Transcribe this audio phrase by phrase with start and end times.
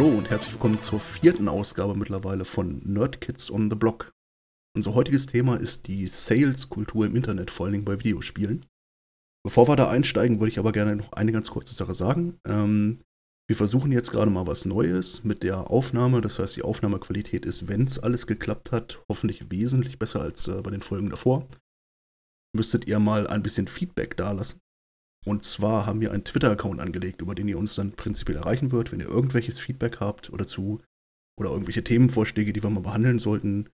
[0.00, 4.14] Hallo und herzlich willkommen zur vierten Ausgabe mittlerweile von Nerdkids on the Block.
[4.74, 8.64] Unser heutiges Thema ist die Sales-Kultur im Internet, vor allen Dingen bei Videospielen.
[9.44, 12.38] Bevor wir da einsteigen, würde ich aber gerne noch eine ganz kurze Sache sagen.
[12.46, 13.02] Ähm,
[13.46, 16.22] wir versuchen jetzt gerade mal was Neues mit der Aufnahme.
[16.22, 20.62] Das heißt, die Aufnahmequalität ist, wenn es alles geklappt hat, hoffentlich wesentlich besser als äh,
[20.62, 21.46] bei den Folgen davor.
[22.56, 24.60] Müsstet ihr mal ein bisschen Feedback dalassen.
[25.26, 28.90] Und zwar haben wir einen Twitter-Account angelegt, über den ihr uns dann prinzipiell erreichen wird,
[28.90, 30.80] wenn ihr irgendwelches Feedback habt oder zu
[31.38, 33.68] oder irgendwelche Themenvorschläge, die wir mal behandeln sollten,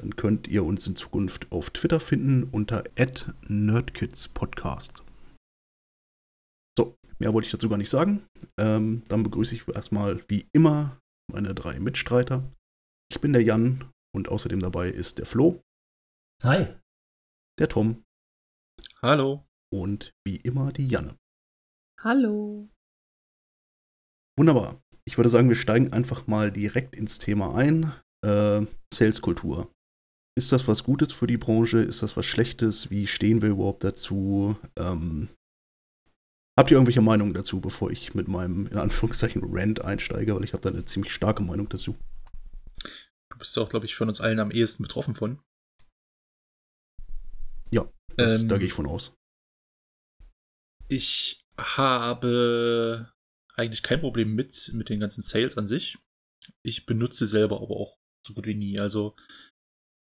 [0.00, 2.84] dann könnt ihr uns in Zukunft auf Twitter finden unter
[3.48, 5.02] @nerdkidspodcast.
[6.78, 8.24] So, mehr wollte ich dazu gar nicht sagen.
[8.58, 10.98] Ähm, dann begrüße ich erstmal wie immer
[11.30, 12.48] meine drei Mitstreiter.
[13.10, 15.60] Ich bin der Jan und außerdem dabei ist der Flo.
[16.42, 16.68] Hi.
[17.58, 18.02] Der Tom.
[19.02, 21.16] Hallo und wie immer die Janne.
[22.00, 22.68] Hallo.
[24.38, 24.82] Wunderbar.
[25.04, 27.92] Ich würde sagen, wir steigen einfach mal direkt ins Thema ein.
[28.24, 29.72] Äh, Saleskultur.
[30.38, 31.78] Ist das was Gutes für die Branche?
[31.78, 32.90] Ist das was Schlechtes?
[32.90, 34.56] Wie stehen wir überhaupt dazu?
[34.76, 35.28] Ähm,
[36.58, 40.34] habt ihr irgendwelche Meinungen dazu, bevor ich mit meinem, in Anführungszeichen, Rant einsteige?
[40.34, 41.96] Weil ich habe da eine ziemlich starke Meinung dazu.
[43.30, 45.40] Du bist auch, glaube ich, von uns allen am ehesten betroffen von.
[47.70, 49.14] Ja, das, ähm, da gehe ich von aus.
[50.92, 53.10] Ich habe
[53.56, 55.96] eigentlich kein Problem mit, mit den ganzen Sales an sich.
[56.62, 58.78] Ich benutze selber aber auch so gut wie nie.
[58.78, 59.16] Also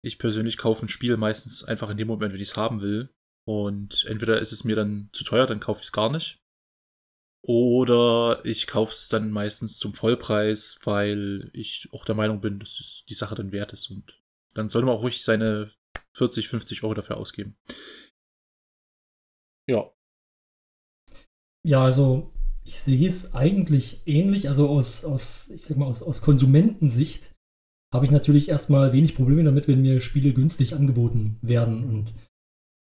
[0.02, 3.08] ich persönlich kaufe ein Spiel meistens einfach in dem Moment, wenn ich es haben will.
[3.46, 6.40] Und entweder ist es mir dann zu teuer, dann kaufe ich es gar nicht.
[7.46, 12.80] Oder ich kaufe es dann meistens zum Vollpreis, weil ich auch der Meinung bin, dass
[12.80, 13.90] es die Sache dann wert ist.
[13.90, 14.20] Und
[14.54, 15.72] dann sollte man auch ruhig seine
[16.16, 17.56] 40, 50 Euro dafür ausgeben.
[19.68, 19.88] Ja,
[21.66, 22.30] ja, also
[22.64, 24.48] ich sehe es eigentlich ähnlich.
[24.48, 27.32] Also aus, aus ich sag mal, aus, aus Konsumentensicht
[27.92, 31.84] habe ich natürlich erstmal wenig Probleme damit, wenn mir Spiele günstig angeboten werden.
[31.84, 32.14] Und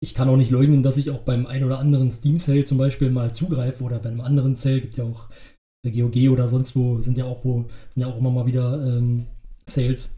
[0.01, 3.09] ich kann auch nicht leugnen, dass ich auch beim ein oder anderen Steam-Sale zum Beispiel
[3.09, 5.29] mal zugreife oder bei einem anderen Sale gibt ja auch
[5.85, 8.85] der GOG oder sonst wo sind ja auch wo sind ja auch immer mal wieder
[8.85, 9.28] ähm,
[9.66, 10.16] Sales.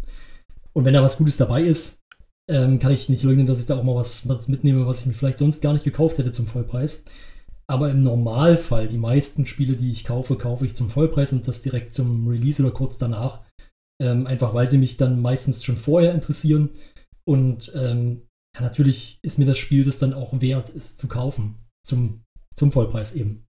[0.73, 1.99] Und wenn da was Gutes dabei ist,
[2.49, 5.05] ähm, kann ich nicht leugnen, dass ich da auch mal was, was mitnehme, was ich
[5.05, 7.03] mir vielleicht sonst gar nicht gekauft hätte zum Vollpreis.
[7.67, 11.61] Aber im Normalfall, die meisten Spiele, die ich kaufe, kaufe ich zum Vollpreis und das
[11.61, 13.41] direkt zum Release oder kurz danach.
[14.01, 16.69] Ähm, einfach weil sie mich dann meistens schon vorher interessieren.
[17.25, 18.23] Und ähm,
[18.55, 21.55] ja, natürlich ist mir das Spiel das dann auch wert, es zu kaufen.
[21.85, 22.21] Zum,
[22.55, 23.45] zum Vollpreis eben.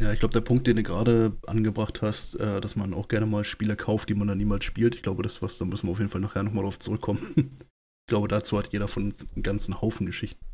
[0.00, 3.26] Ja, ich glaube, der Punkt, den du gerade angebracht hast, äh, dass man auch gerne
[3.26, 5.92] mal Spiele kauft, die man dann niemals spielt, ich glaube, das was, da müssen wir
[5.92, 7.34] auf jeden Fall nachher nochmal drauf zurückkommen.
[7.36, 10.44] ich glaube, dazu hat jeder von uns einen ganzen Haufen Geschichten.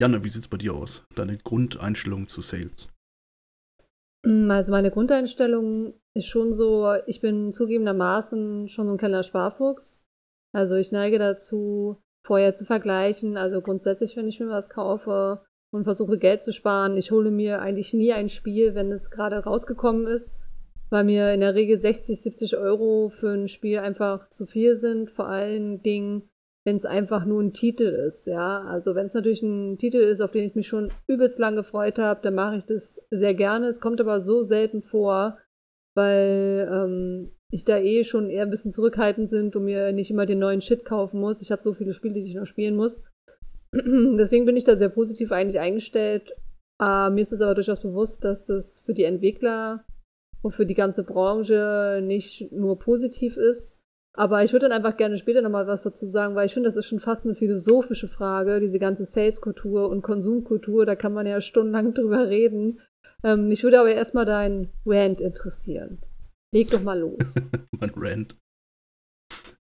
[0.00, 1.02] Janne, wie sieht es bei dir aus?
[1.16, 2.88] Deine Grundeinstellung zu Sales?
[4.24, 10.04] Mm, also meine Grundeinstellung ist schon so, ich bin zugegebenermaßen schon so ein kleiner Sparfuchs.
[10.54, 13.36] Also ich neige dazu, vorher zu vergleichen.
[13.36, 17.60] Also grundsätzlich, wenn ich mir was kaufe und versuche Geld zu sparen, ich hole mir
[17.60, 20.44] eigentlich nie ein Spiel, wenn es gerade rausgekommen ist,
[20.90, 25.10] weil mir in der Regel 60, 70 Euro für ein Spiel einfach zu viel sind.
[25.10, 26.28] Vor allen Dingen,
[26.68, 28.60] wenn es einfach nur ein Titel ist, ja.
[28.64, 31.98] Also wenn es natürlich ein Titel ist, auf den ich mich schon übelst lang gefreut
[31.98, 33.68] habe, dann mache ich das sehr gerne.
[33.68, 35.38] Es kommt aber so selten vor,
[35.96, 40.26] weil ähm, ich da eh schon eher ein bisschen zurückhaltend sind und mir nicht immer
[40.26, 41.40] den neuen Shit kaufen muss.
[41.40, 43.04] Ich habe so viele Spiele, die ich noch spielen muss.
[43.72, 46.34] Deswegen bin ich da sehr positiv eigentlich eingestellt.
[46.82, 49.86] Äh, mir ist es aber durchaus bewusst, dass das für die Entwickler
[50.42, 53.80] und für die ganze Branche nicht nur positiv ist.
[54.18, 56.74] Aber ich würde dann einfach gerne später nochmal was dazu sagen, weil ich finde, das
[56.74, 61.40] ist schon fast eine philosophische Frage, diese ganze Sales-Kultur und Konsumkultur, da kann man ja
[61.40, 62.80] stundenlang drüber reden.
[63.22, 65.98] Ähm, mich würde aber erstmal dein Rant interessieren.
[66.52, 67.36] Leg doch mal los.
[67.78, 68.36] mein Rant.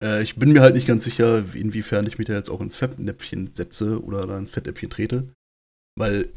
[0.05, 2.76] Äh, ich bin mir halt nicht ganz sicher, inwiefern ich mich da jetzt auch ins
[2.76, 5.32] Fettnäpfchen setze oder da ins Fettnäpfchen trete.
[5.99, 6.29] Weil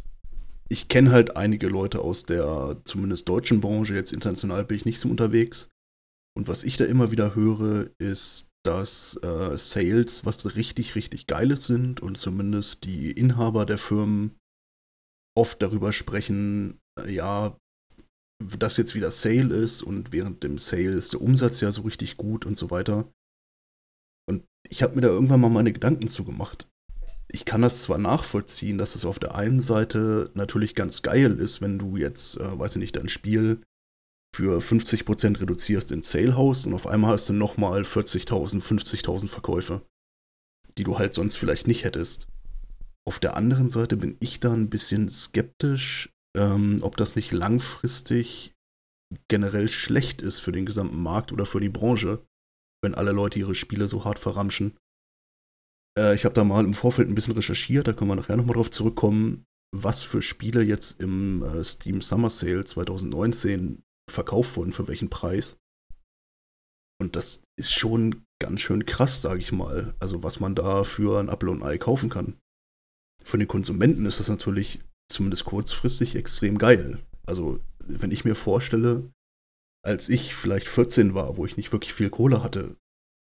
[0.70, 5.02] ich kenne halt einige Leute aus der zumindest deutschen Branche, jetzt international bin ich nicht
[5.02, 5.70] so unterwegs
[6.38, 11.66] und was ich da immer wieder höre, ist, dass äh, Sales was richtig, richtig Geiles
[11.66, 14.36] sind und zumindest die Inhaber der Firmen
[15.38, 17.58] oft darüber sprechen, äh, ja,
[18.44, 22.18] dass jetzt wieder Sale ist und während dem Sale ist der Umsatz ja so richtig
[22.18, 23.10] gut und so weiter.
[24.28, 26.68] Und ich habe mir da irgendwann mal meine Gedanken zugemacht.
[27.30, 31.62] Ich kann das zwar nachvollziehen, dass es auf der einen Seite natürlich ganz geil ist,
[31.62, 33.62] wenn du jetzt, äh, weiß ich nicht, dein Spiel
[34.36, 39.82] für 50% reduzierst in Salehouse und auf einmal hast du nochmal 40.000, 50.000 Verkäufe,
[40.78, 42.28] die du halt sonst vielleicht nicht hättest.
[43.08, 48.54] Auf der anderen Seite bin ich da ein bisschen skeptisch, ähm, ob das nicht langfristig
[49.30, 52.26] generell schlecht ist für den gesamten Markt oder für die Branche,
[52.84, 54.76] wenn alle Leute ihre Spiele so hart verramschen.
[55.98, 58.56] Äh, ich habe da mal im Vorfeld ein bisschen recherchiert, da können wir nachher nochmal
[58.56, 64.88] drauf zurückkommen, was für Spiele jetzt im äh, Steam Summer Sale 2019 verkauft wurden, für
[64.88, 65.58] welchen Preis.
[67.00, 69.94] Und das ist schon ganz schön krass, sage ich mal.
[70.00, 72.38] Also was man da für ein Apple und Ei kaufen kann.
[73.24, 74.82] Für den Konsumenten ist das natürlich
[75.12, 77.00] zumindest kurzfristig extrem geil.
[77.26, 79.12] Also wenn ich mir vorstelle,
[79.84, 82.76] als ich vielleicht 14 war, wo ich nicht wirklich viel Kohle hatte,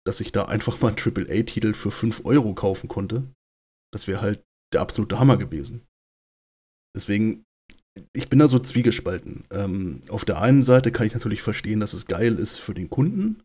[0.07, 3.31] dass ich da einfach mal einen AAA-Titel für 5 Euro kaufen konnte,
[3.93, 4.43] das wäre halt
[4.73, 5.87] der absolute Hammer gewesen.
[6.97, 7.45] Deswegen,
[8.13, 9.45] ich bin da so zwiegespalten.
[9.51, 12.91] Ähm, auf der einen Seite kann ich natürlich verstehen, dass es geil ist für den
[12.91, 13.43] Kunden,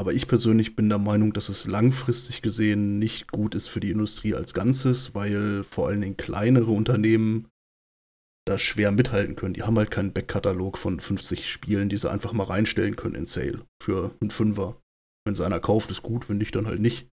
[0.00, 3.90] aber ich persönlich bin der Meinung, dass es langfristig gesehen nicht gut ist für die
[3.90, 7.48] Industrie als Ganzes, weil vor allen Dingen kleinere Unternehmen
[8.46, 9.52] da schwer mithalten können.
[9.52, 13.26] Die haben halt keinen Backkatalog von 50 Spielen, die sie einfach mal reinstellen können in
[13.26, 14.80] Sale für einen Fünfer.
[15.26, 17.08] Wenn es einer kauft, ist gut, wenn nicht, dann halt nicht.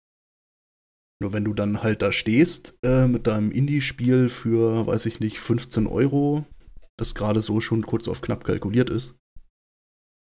[1.20, 5.40] Nur wenn du dann halt da stehst äh, mit deinem Indie-Spiel für, weiß ich nicht,
[5.40, 6.46] 15 Euro,
[6.98, 9.16] das gerade so schon kurz auf knapp kalkuliert ist,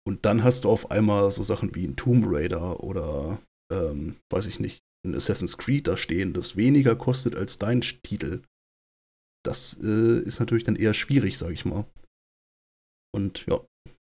[0.07, 3.41] und dann hast du auf einmal so Sachen wie ein Tomb Raider oder,
[3.71, 8.41] ähm, weiß ich nicht, ein Assassin's Creed da stehen, das weniger kostet als dein Titel.
[9.43, 11.85] Das äh, ist natürlich dann eher schwierig, sag ich mal.
[13.13, 13.59] Und ja,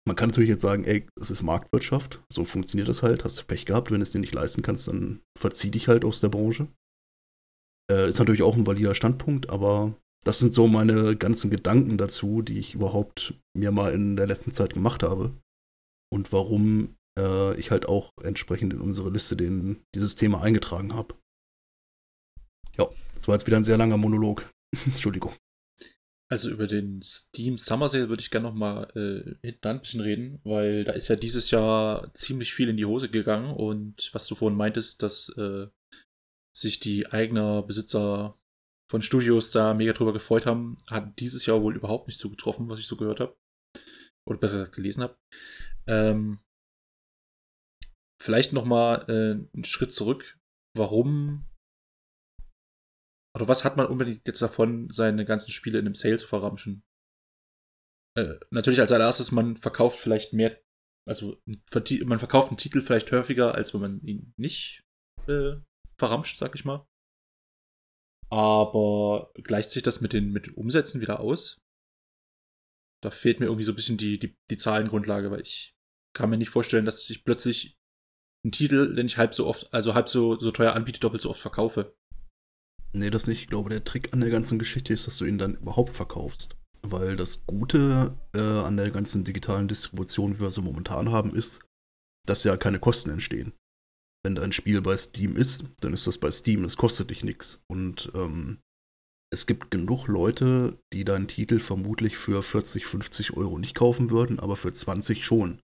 [0.08, 3.44] man kann natürlich jetzt sagen, ey, das ist Marktwirtschaft, so funktioniert das halt, hast du
[3.44, 6.31] Pech gehabt, wenn du es dir nicht leisten kannst, dann verzieh dich halt aus der
[6.31, 6.66] Branche.
[7.90, 9.94] Äh, ist natürlich auch ein valider Standpunkt, aber
[10.25, 14.52] das sind so meine ganzen Gedanken dazu, die ich überhaupt mir mal in der letzten
[14.52, 15.32] Zeit gemacht habe
[16.11, 21.14] und warum äh, ich halt auch entsprechend in unsere Liste den, dieses Thema eingetragen habe.
[22.76, 24.49] Ja, das war jetzt wieder ein sehr langer Monolog.
[24.87, 25.32] Entschuldigung.
[26.30, 30.00] Also über den Steam Summer Sale würde ich gerne noch mal äh, hinten ein bisschen
[30.02, 34.26] reden, weil da ist ja dieses Jahr ziemlich viel in die Hose gegangen und was
[34.26, 35.69] du vorhin meintest, dass äh,
[36.54, 38.36] sich die eigenen Besitzer
[38.90, 42.78] von Studios da mega drüber gefreut haben, hat dieses Jahr wohl überhaupt nicht zugetroffen, was
[42.78, 43.36] ich so gehört habe.
[44.26, 45.16] Oder besser gesagt gelesen habe.
[45.86, 46.40] Ähm,
[48.20, 50.38] vielleicht noch mal äh, einen Schritt zurück.
[50.76, 51.46] Warum
[53.38, 56.82] oder was hat man unbedingt jetzt davon, seine ganzen Spiele in einem Sale zu verramschen?
[58.17, 60.61] Äh, natürlich als allererstes, man verkauft vielleicht mehr,
[61.06, 61.40] also
[62.05, 64.82] man verkauft einen Titel vielleicht häufiger, als wenn man ihn nicht
[65.29, 65.55] äh,
[65.96, 66.85] verramscht, sag ich mal.
[68.31, 71.61] Aber gleicht sich das mit den, mit Umsätzen wieder aus?
[73.02, 75.76] Da fehlt mir irgendwie so ein bisschen die, die, die Zahlengrundlage, weil ich
[76.12, 77.79] kann mir nicht vorstellen, dass ich plötzlich
[78.44, 81.31] einen Titel, den ich halb so oft, also halb so, so teuer anbiete, doppelt so
[81.31, 81.96] oft verkaufe.
[82.93, 83.43] Nee, das nicht.
[83.43, 86.56] Ich glaube, der Trick an der ganzen Geschichte ist, dass du ihn dann überhaupt verkaufst.
[86.82, 91.61] Weil das Gute äh, an der ganzen digitalen Distribution, wie wir sie momentan haben, ist,
[92.26, 93.52] dass ja keine Kosten entstehen.
[94.25, 97.62] Wenn dein Spiel bei Steam ist, dann ist das bei Steam, das kostet dich nichts.
[97.69, 98.58] Und ähm,
[99.31, 104.40] es gibt genug Leute, die deinen Titel vermutlich für 40, 50 Euro nicht kaufen würden,
[104.40, 105.61] aber für 20 schon.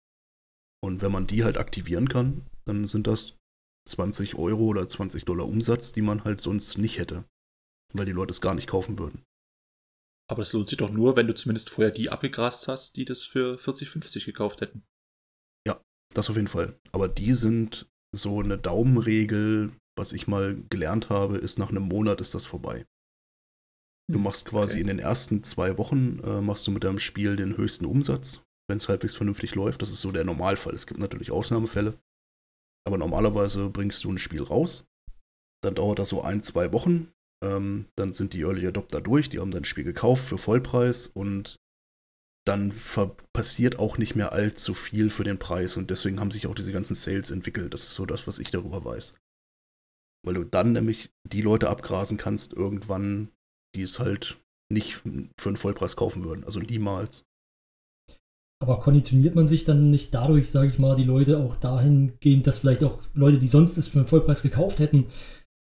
[0.84, 3.38] Und wenn man die halt aktivieren kann, dann sind das
[3.88, 7.25] 20 Euro oder 20 Dollar Umsatz, die man halt sonst nicht hätte,
[7.93, 9.24] weil die Leute es gar nicht kaufen würden.
[10.29, 13.24] Aber es lohnt sich doch nur, wenn du zumindest vorher die abgegrast hast, die das
[13.24, 14.84] für 40, 50 gekauft hätten.
[15.67, 15.81] Ja,
[16.13, 16.79] das auf jeden Fall.
[16.91, 22.22] Aber die sind so eine Daumenregel, was ich mal gelernt habe, ist nach einem Monat
[22.22, 22.86] ist das vorbei.
[24.10, 24.81] Du hm, machst quasi okay.
[24.81, 28.77] in den ersten zwei Wochen, äh, machst du mit deinem Spiel den höchsten Umsatz, wenn
[28.77, 29.81] es halbwegs vernünftig läuft.
[29.81, 30.74] Das ist so der Normalfall.
[30.74, 31.98] Es gibt natürlich Ausnahmefälle.
[32.86, 34.86] Aber normalerweise bringst du ein Spiel raus,
[35.63, 37.12] dann dauert das so ein, zwei Wochen,
[37.44, 41.58] ähm, dann sind die Early Adopter durch, die haben dein Spiel gekauft für Vollpreis und
[42.46, 42.74] dann
[43.32, 46.74] passiert auch nicht mehr allzu viel für den Preis und deswegen haben sich auch diese
[46.74, 47.74] ganzen Sales entwickelt.
[47.74, 49.16] Das ist so das, was ich darüber weiß.
[50.25, 53.30] Weil du dann nämlich die Leute abgrasen kannst irgendwann,
[53.75, 55.02] die es halt nicht
[55.40, 56.44] für einen Vollpreis kaufen würden.
[56.44, 57.25] Also niemals.
[58.63, 62.60] Aber konditioniert man sich dann nicht dadurch, sage ich mal, die Leute auch dahingehend, dass
[62.60, 65.08] vielleicht auch Leute, die sonst es für einen Vollpreis gekauft hätten,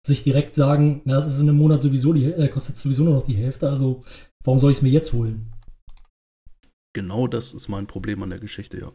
[0.05, 3.15] sich direkt sagen, na, das ist in einem Monat sowieso, die äh, kostet sowieso nur
[3.15, 4.03] noch die Hälfte, also
[4.43, 5.51] warum soll ich es mir jetzt holen?
[6.93, 8.91] Genau das ist mein Problem an der Geschichte, ja.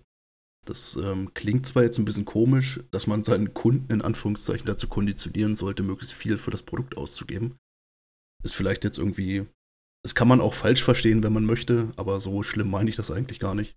[0.64, 4.86] Das ähm, klingt zwar jetzt ein bisschen komisch, dass man seinen Kunden in Anführungszeichen dazu
[4.86, 7.56] konditionieren sollte, möglichst viel für das Produkt auszugeben.
[8.44, 9.46] Ist vielleicht jetzt irgendwie,
[10.04, 13.10] das kann man auch falsch verstehen, wenn man möchte, aber so schlimm meine ich das
[13.10, 13.75] eigentlich gar nicht.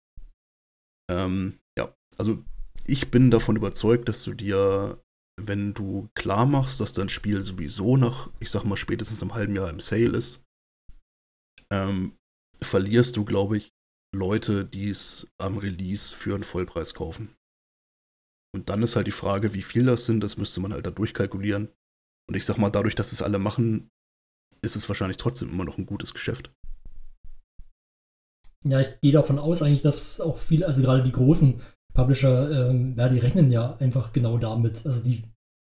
[1.10, 2.44] Ähm, ja, also
[2.86, 5.04] ich bin davon überzeugt, dass du dir,
[5.42, 9.56] wenn du klar machst, dass dein Spiel sowieso nach, ich sag mal, spätestens einem halben
[9.56, 10.44] Jahr im Sale ist,
[11.72, 12.18] ähm,
[12.62, 13.72] verlierst du, glaube ich,
[14.16, 17.36] Leute, die es am Release für einen Vollpreis kaufen.
[18.56, 20.96] Und dann ist halt die Frage, wie viel das sind, das müsste man halt dann
[20.96, 21.70] durchkalkulieren.
[22.28, 23.90] Und ich sag mal, dadurch, dass es alle machen,
[24.62, 26.52] ist es wahrscheinlich trotzdem immer noch ein gutes Geschäft.
[28.66, 31.62] Ja, ich gehe davon aus eigentlich, dass auch viele, also gerade die großen
[31.94, 34.86] Publisher, ähm, ja, die rechnen ja einfach genau damit.
[34.86, 35.24] Also die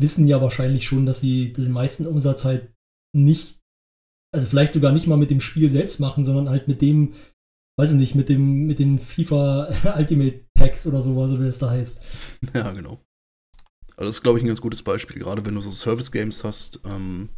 [0.02, 2.74] wissen ja wahrscheinlich schon, dass sie den meisten Umsatz halt
[3.14, 3.60] nicht,
[4.34, 7.14] also vielleicht sogar nicht mal mit dem Spiel selbst machen, sondern halt mit dem,
[7.78, 11.70] weiß ich nicht, mit dem, mit den FIFA Ultimate Packs oder sowas, wie es da
[11.70, 12.02] heißt.
[12.54, 13.02] Ja, genau.
[13.98, 15.20] Also das ist, glaube ich, ein ganz gutes Beispiel.
[15.20, 17.30] Gerade wenn du so Service-Games hast, ähm,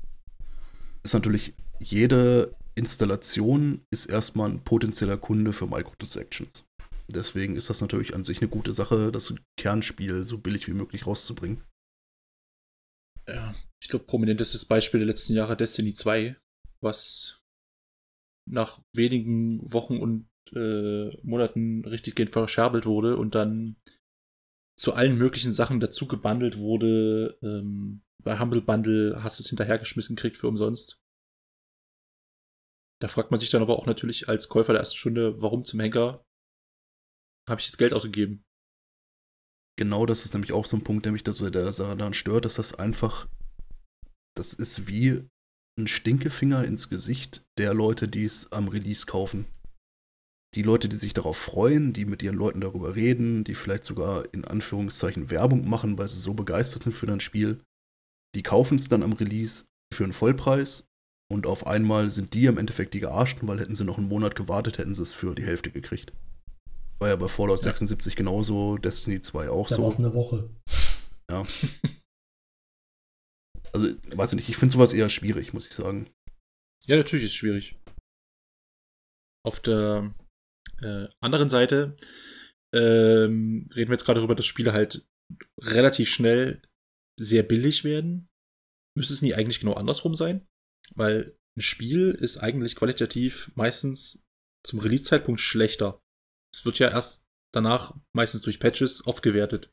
[1.03, 6.66] ist natürlich jede Installation ist erstmal ein potenzieller Kunde für Microtransactions.
[7.08, 11.06] Deswegen ist das natürlich an sich eine gute Sache, das Kernspiel so billig wie möglich
[11.06, 11.63] rauszubringen.
[13.28, 16.38] Ja, ich glaube, prominentestes Beispiel der letzten Jahre Destiny 2,
[16.82, 17.42] was
[18.50, 23.75] nach wenigen Wochen und äh, Monaten richtiggehend verscherbelt wurde und dann
[24.78, 27.38] zu allen möglichen Sachen dazu gebundelt wurde.
[27.44, 31.00] Ähm, bei Humble Bundle hast du es hinterhergeschmissen kriegt für umsonst.
[33.01, 35.79] Da fragt man sich dann aber auch natürlich als Käufer der ersten Stunde, warum zum
[35.79, 36.24] Henker
[37.50, 38.43] habe ich jetzt Geld ausgegeben?
[39.79, 42.13] Genau, das ist nämlich auch so ein Punkt, der mich da so der Sache daran
[42.13, 43.27] stört, dass das einfach,
[44.38, 45.27] das ist wie
[45.79, 49.48] ein Stinkefinger ins Gesicht der Leute, die es am Release kaufen.
[50.53, 54.31] Die Leute, die sich darauf freuen, die mit ihren Leuten darüber reden, die vielleicht sogar
[54.34, 57.63] in Anführungszeichen Werbung machen, weil sie so begeistert sind für dein Spiel,
[58.36, 60.90] die kaufen es dann am Release für einen Vollpreis
[61.32, 64.36] und auf einmal sind die im Endeffekt die Gearschten, weil hätten sie noch einen Monat
[64.36, 66.12] gewartet, hätten sie es für die Hälfte gekriegt.
[67.00, 67.72] War ja bei Fallout ja.
[67.72, 69.82] 76 genauso, Destiny 2 auch da so.
[69.82, 70.50] Da war es eine Woche.
[71.32, 71.44] Ja.
[73.72, 76.10] also, weiß ich nicht, ich finde sowas eher schwierig, muss ich sagen.
[76.86, 77.80] Ja, natürlich ist es schwierig.
[79.46, 80.14] Auf der
[80.82, 81.96] äh, anderen Seite
[82.76, 85.08] ähm, reden wir jetzt gerade darüber, dass Spiele halt
[85.62, 86.62] relativ schnell
[87.18, 88.28] sehr billig werden.
[88.98, 90.46] Müsste es nie eigentlich genau andersrum sein?
[90.95, 94.25] Weil ein Spiel ist eigentlich qualitativ meistens
[94.65, 96.00] zum Release-Zeitpunkt schlechter.
[96.53, 99.71] Es wird ja erst danach meistens durch Patches aufgewertet.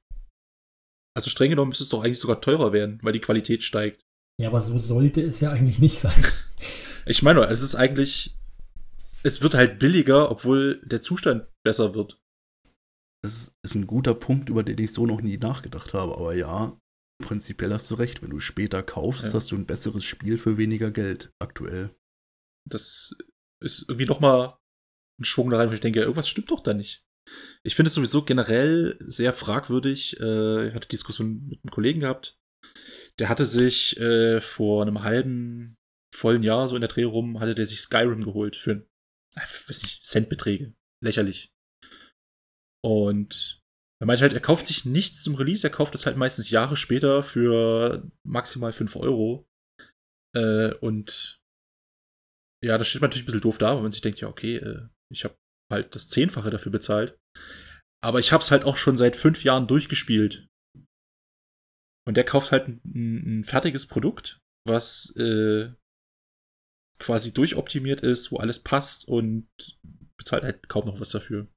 [1.17, 4.03] Also streng genommen müsste es doch eigentlich sogar teurer werden, weil die Qualität steigt.
[4.41, 6.25] Ja, aber so sollte es ja eigentlich nicht sein.
[7.07, 8.37] ich meine, es ist eigentlich,
[9.25, 12.21] es wird halt billiger, obwohl der Zustand besser wird.
[13.23, 16.15] Das ist ein guter Punkt, über den ich so noch nie nachgedacht habe.
[16.15, 16.79] Aber ja,
[17.21, 19.33] Prinzipiell hast du recht, wenn du später kaufst, ja.
[19.35, 21.95] hast du ein besseres Spiel für weniger Geld aktuell.
[22.69, 23.17] Das
[23.61, 24.57] ist irgendwie nochmal
[25.21, 27.05] ein Schwung da rein, wo ich denke, irgendwas stimmt doch da nicht.
[27.63, 30.19] Ich finde es sowieso generell sehr fragwürdig.
[30.21, 32.39] Äh, ich hatte Diskussion mit einem Kollegen gehabt.
[33.19, 35.77] Der hatte sich äh, vor einem halben,
[36.15, 38.87] vollen Jahr so in der Dreh rum, hatte der sich Skyrim geholt für,
[39.35, 40.75] äh, weiß nicht, Centbeträge.
[41.03, 41.53] Lächerlich.
[42.83, 43.58] Und
[44.01, 46.77] er meint halt, er kauft sich nichts zum Release, er kauft es halt meistens Jahre
[46.77, 49.49] später für maximal 5 Euro.
[50.37, 51.41] Äh, und
[52.63, 54.89] ja, das steht natürlich ein bisschen doof da, weil man sich denkt, ja, okay, äh,
[55.13, 55.37] ich habe
[55.73, 57.19] halt das Zehnfache dafür bezahlt.
[58.01, 60.47] Aber ich habe es halt auch schon seit fünf Jahren durchgespielt.
[62.07, 62.81] Und der kauft halt ein,
[63.41, 65.73] ein fertiges Produkt, was äh,
[66.99, 69.49] quasi durchoptimiert ist, wo alles passt und
[70.17, 71.49] bezahlt halt kaum noch was dafür.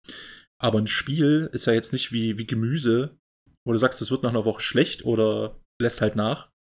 [0.61, 3.17] Aber ein Spiel ist ja jetzt nicht wie, wie Gemüse,
[3.65, 6.51] wo du sagst, es wird nach einer Woche schlecht oder lässt halt nach.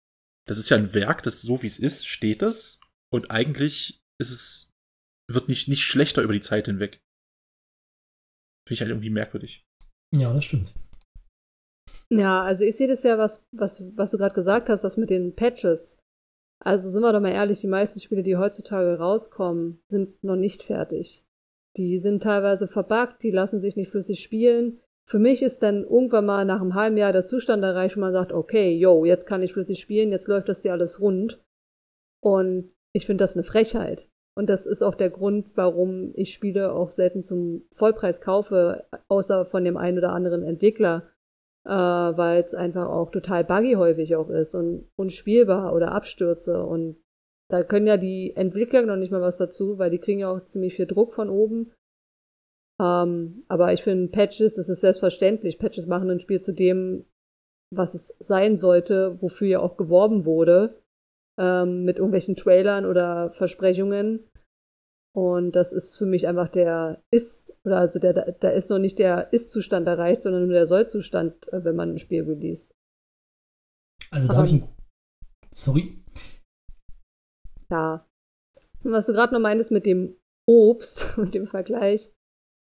[0.49, 2.80] Das ist ja ein Werk, das so wie es ist, steht es.
[3.12, 4.73] Und eigentlich ist es,
[5.30, 7.02] wird nicht, nicht schlechter über die Zeit hinweg.
[8.66, 9.66] Finde ich halt irgendwie merkwürdig.
[10.16, 10.73] Ja, das stimmt.
[12.11, 15.11] Ja, also ich sehe das ja, was, was, was du gerade gesagt hast, das mit
[15.11, 15.99] den Patches.
[16.64, 20.62] Also sind wir doch mal ehrlich, die meisten Spiele, die heutzutage rauskommen, sind noch nicht
[20.62, 21.25] fertig.
[21.77, 24.81] Die sind teilweise verbuggt, die lassen sich nicht flüssig spielen.
[25.09, 28.12] Für mich ist dann irgendwann mal nach einem halben Jahr der Zustand erreicht, wo man
[28.12, 31.43] sagt, okay, yo, jetzt kann ich flüssig spielen, jetzt läuft das hier alles rund.
[32.23, 34.09] Und ich finde das eine Frechheit.
[34.37, 39.45] Und das ist auch der Grund, warum ich Spiele auch selten zum Vollpreis kaufe, außer
[39.45, 41.11] von dem einen oder anderen Entwickler,
[41.67, 46.65] äh, weil es einfach auch total buggy häufig auch ist und unspielbar oder Abstürze.
[46.65, 47.03] Und
[47.50, 50.45] da können ja die Entwickler noch nicht mal was dazu, weil die kriegen ja auch
[50.45, 51.73] ziemlich viel Druck von oben.
[52.80, 55.59] Ähm, aber ich finde, Patches, das ist selbstverständlich.
[55.59, 57.04] Patches machen ein Spiel zu dem,
[57.75, 60.80] was es sein sollte, wofür ja auch geworben wurde,
[61.38, 64.26] ähm, mit irgendwelchen Trailern oder Versprechungen.
[65.12, 69.00] Und das ist für mich einfach der Ist, oder also der, da ist noch nicht
[69.00, 72.73] der Ist-Zustand erreicht, sondern nur der Soll-Zustand, äh, wenn man ein Spiel releast.
[74.11, 74.69] Also da habe ich ein,
[75.52, 76.00] Sorry,
[77.71, 78.07] ja.
[78.83, 82.12] Und was du gerade noch meintest mit dem Obst und dem Vergleich.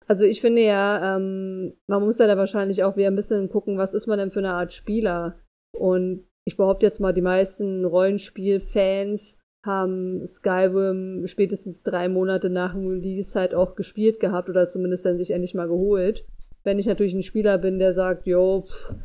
[0.07, 3.77] Also ich finde ja, ähm, man muss ja da wahrscheinlich auch wieder ein bisschen gucken,
[3.77, 5.39] was ist man denn für eine Art Spieler.
[5.77, 12.87] Und ich behaupte jetzt mal, die meisten Rollenspiel-Fans haben Skyrim spätestens drei Monate nach dem
[12.87, 16.25] Release halt auch gespielt gehabt oder zumindest dann sich endlich mal geholt.
[16.63, 18.95] Wenn ich natürlich ein Spieler bin, der sagt, jo, pff,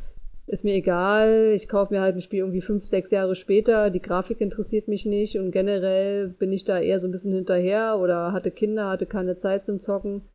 [0.47, 4.03] ist mir egal, ich kaufe mir halt ein Spiel irgendwie fünf, sechs Jahre später, die
[4.03, 8.33] Grafik interessiert mich nicht und generell bin ich da eher so ein bisschen hinterher oder
[8.33, 10.29] hatte Kinder, hatte keine Zeit zum Zocken,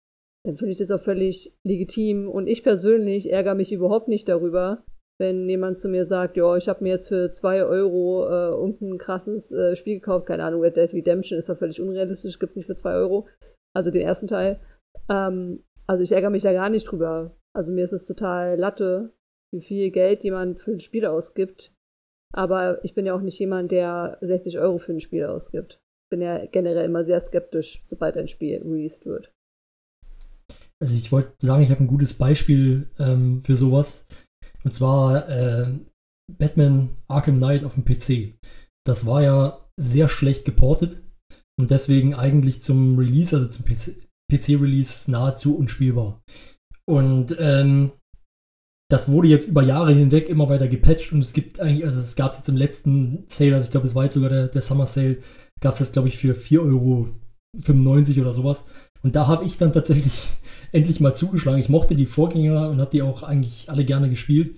[0.46, 2.30] dann finde ich das auch völlig legitim.
[2.30, 4.86] Und ich persönlich ärgere mich überhaupt nicht darüber,
[5.20, 8.98] wenn jemand zu mir sagt, ja, ich habe mir jetzt für zwei Euro äh, irgendein
[8.98, 12.68] krasses äh, Spiel gekauft, keine Ahnung, Red Dead Redemption ist doch völlig unrealistisch, gibt's nicht
[12.68, 13.28] für zwei Euro,
[13.76, 14.60] also den ersten Teil.
[15.10, 17.36] Ähm, also ich ärgere mich da gar nicht drüber.
[17.54, 19.12] Also mir ist es total Latte,
[19.54, 21.74] wie viel Geld jemand für ein Spiel ausgibt.
[22.34, 25.80] Aber ich bin ja auch nicht jemand, der 60 Euro für ein Spiel ausgibt.
[26.12, 29.32] Bin ja generell immer sehr skeptisch, sobald ein Spiel released wird.
[30.80, 34.06] Also ich wollte sagen, ich habe ein gutes Beispiel ähm, für sowas.
[34.64, 35.68] Und zwar äh,
[36.38, 38.38] Batman Arkham Knight auf dem PC.
[38.86, 41.02] Das war ja sehr schlecht geportet
[41.60, 43.66] und deswegen eigentlich zum Release, also zum
[44.32, 46.22] PC-Release nahezu unspielbar.
[46.86, 47.92] Und ähm,
[48.90, 52.16] das wurde jetzt über Jahre hinweg immer weiter gepatcht und es gibt eigentlich, also es
[52.16, 54.62] gab es jetzt im letzten Sale, also ich glaube, es war jetzt sogar der, der
[54.62, 55.18] Summer Sale,
[55.60, 57.10] gab es das, glaube ich, für 4,95 Euro
[58.22, 58.66] oder sowas.
[59.04, 60.30] Und da habe ich dann tatsächlich
[60.72, 61.60] endlich mal zugeschlagen.
[61.60, 64.56] Ich mochte die Vorgänger und habe die auch eigentlich alle gerne gespielt.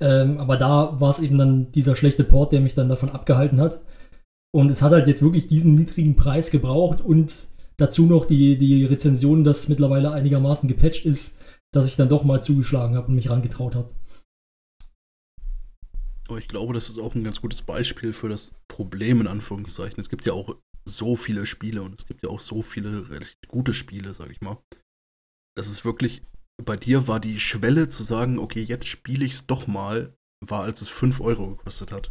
[0.00, 3.60] Ähm, aber da war es eben dann dieser schlechte Port, der mich dann davon abgehalten
[3.60, 3.80] hat.
[4.52, 8.84] Und es hat halt jetzt wirklich diesen niedrigen Preis gebraucht und dazu noch die, die
[8.84, 11.34] Rezension, dass mittlerweile einigermaßen gepatcht ist,
[11.72, 13.94] dass ich dann doch mal zugeschlagen habe und mich rangetraut habe.
[16.28, 19.98] Aber ich glaube, das ist auch ein ganz gutes Beispiel für das Problem in Anführungszeichen.
[19.98, 23.48] Es gibt ja auch so viele Spiele und es gibt ja auch so viele recht
[23.48, 24.58] gute Spiele, sag ich mal.
[25.56, 26.22] Das ist wirklich,
[26.64, 30.62] bei dir war die Schwelle zu sagen, okay, jetzt spiele ich es doch mal, war
[30.62, 32.08] als es 5 Euro gekostet hat.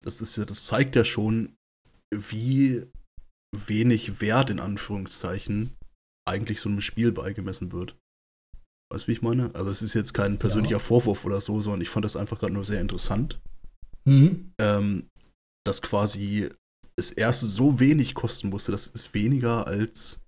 [0.00, 1.56] Das ist ja, das zeigt ja schon,
[2.14, 2.86] wie
[3.54, 5.76] wenig Wert in Anführungszeichen
[6.26, 7.97] eigentlich so einem Spiel beigemessen wird.
[8.90, 9.54] Weißt du, wie ich meine?
[9.54, 10.78] Also es ist jetzt kein persönlicher ja.
[10.78, 13.40] Vorwurf oder so, sondern ich fand das einfach gerade nur sehr interessant.
[14.04, 14.52] Mhm.
[14.58, 15.08] Ähm,
[15.66, 16.48] dass quasi
[16.96, 20.20] das erste so wenig kosten musste, das ist weniger als,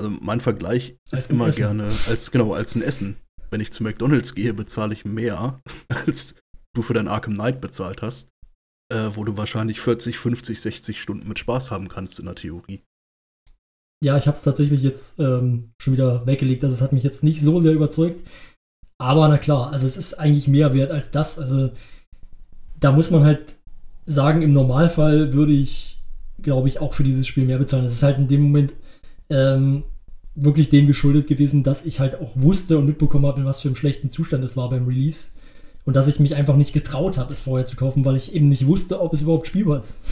[0.00, 1.60] also mein Vergleich als ist immer Essen.
[1.60, 3.16] gerne als, genau, als ein Essen.
[3.50, 6.34] Wenn ich zu McDonalds gehe, bezahle ich mehr, als
[6.74, 8.28] du für dein Arkham Knight bezahlt hast,
[8.92, 12.82] äh, wo du wahrscheinlich 40, 50, 60 Stunden mit Spaß haben kannst in der Theorie.
[14.04, 16.62] Ja, ich habe es tatsächlich jetzt ähm, schon wieder weggelegt.
[16.62, 18.22] Also es hat mich jetzt nicht so sehr überzeugt.
[18.98, 21.38] Aber na klar, also es ist eigentlich mehr wert als das.
[21.38, 21.70] Also
[22.78, 23.54] da muss man halt
[24.04, 26.02] sagen, im Normalfall würde ich,
[26.42, 27.86] glaube ich, auch für dieses Spiel mehr bezahlen.
[27.86, 28.74] Es ist halt in dem Moment
[29.30, 29.84] ähm,
[30.34, 33.68] wirklich dem geschuldet gewesen, dass ich halt auch wusste und mitbekommen habe, in was für
[33.68, 35.30] einem schlechten Zustand es war beim Release.
[35.86, 38.48] Und dass ich mich einfach nicht getraut habe, es vorher zu kaufen, weil ich eben
[38.48, 40.04] nicht wusste, ob es überhaupt spielbar ist.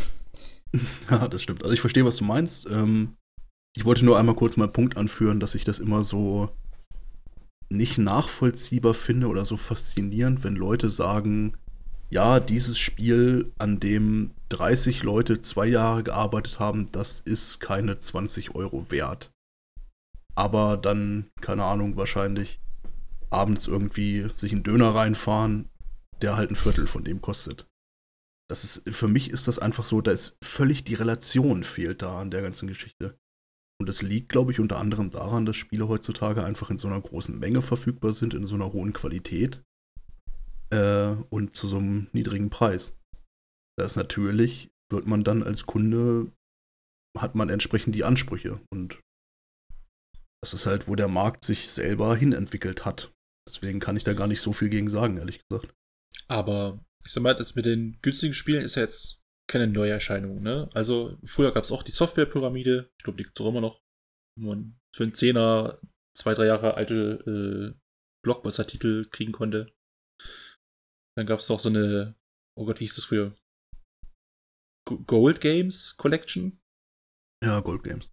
[1.11, 1.63] Ja, das stimmt.
[1.65, 2.67] Also ich verstehe, was du meinst.
[2.71, 3.17] Ähm,
[3.75, 6.51] ich wollte nur einmal kurz mal einen Punkt anführen, dass ich das immer so
[7.69, 11.57] nicht nachvollziehbar finde oder so faszinierend, wenn Leute sagen,
[12.11, 18.55] ja, dieses Spiel, an dem 30 Leute zwei Jahre gearbeitet haben, das ist keine 20
[18.55, 19.33] Euro wert.
[20.35, 22.61] Aber dann, keine Ahnung, wahrscheinlich
[23.31, 25.71] abends irgendwie sich einen Döner reinfahren,
[26.21, 27.67] der halt ein Viertel von dem kostet.
[28.51, 32.21] Das ist, für mich ist das einfach so, da ist völlig die Relation fehlt da
[32.21, 33.19] an der ganzen Geschichte.
[33.83, 37.01] Und das liegt, glaube ich, unter anderem daran, dass Spiele heutzutage einfach in so einer
[37.01, 39.61] großen Menge verfügbar sind, in so einer hohen Qualität
[40.71, 42.97] äh, und zu so einem niedrigen Preis.
[43.77, 46.31] Das natürlich wird man dann als Kunde,
[47.19, 48.61] hat man entsprechend die Ansprüche.
[48.73, 49.01] Und
[50.45, 53.11] das ist halt, wo der Markt sich selber hinentwickelt hat.
[53.49, 55.75] Deswegen kann ich da gar nicht so viel gegen sagen, ehrlich gesagt.
[56.29, 59.22] Aber ich sag mal, das mit den günstigen Spielen ist jetzt
[59.53, 60.69] keine Neuerscheinung, ne?
[60.75, 63.81] Also früher gab es auch die Softwarepyramide, ich glaube, die gibt es auch immer noch,
[64.39, 65.81] wo man für einen Zehner
[66.17, 67.79] zwei, drei Jahre alte äh,
[68.25, 69.73] Blockbuster-Titel kriegen konnte.
[71.17, 72.17] Dann gab es auch so eine,
[72.59, 73.35] oh Gott, wie hieß das früher?
[75.07, 76.61] Gold Games Collection?
[77.45, 78.11] Ja, Gold Games.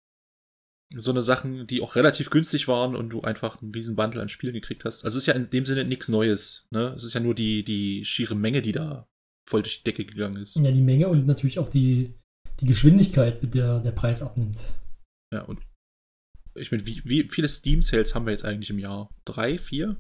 [0.96, 4.30] So eine Sachen, die auch relativ günstig waren und du einfach einen riesen Bundle an
[4.30, 5.04] Spielen gekriegt hast.
[5.06, 6.68] Also es ist ja in dem Sinne nichts Neues.
[6.72, 6.94] Ne?
[6.96, 9.08] Es ist ja nur die, die schiere Menge, die da
[9.50, 10.56] voll durch die Decke gegangen ist.
[10.56, 12.14] Ja, die Menge und natürlich auch die,
[12.62, 14.58] die Geschwindigkeit, mit der der Preis abnimmt.
[15.34, 15.60] Ja, und
[16.56, 19.10] ich meine, wie, wie viele Steam-Sales haben wir jetzt eigentlich im Jahr?
[19.26, 19.98] Drei, vier?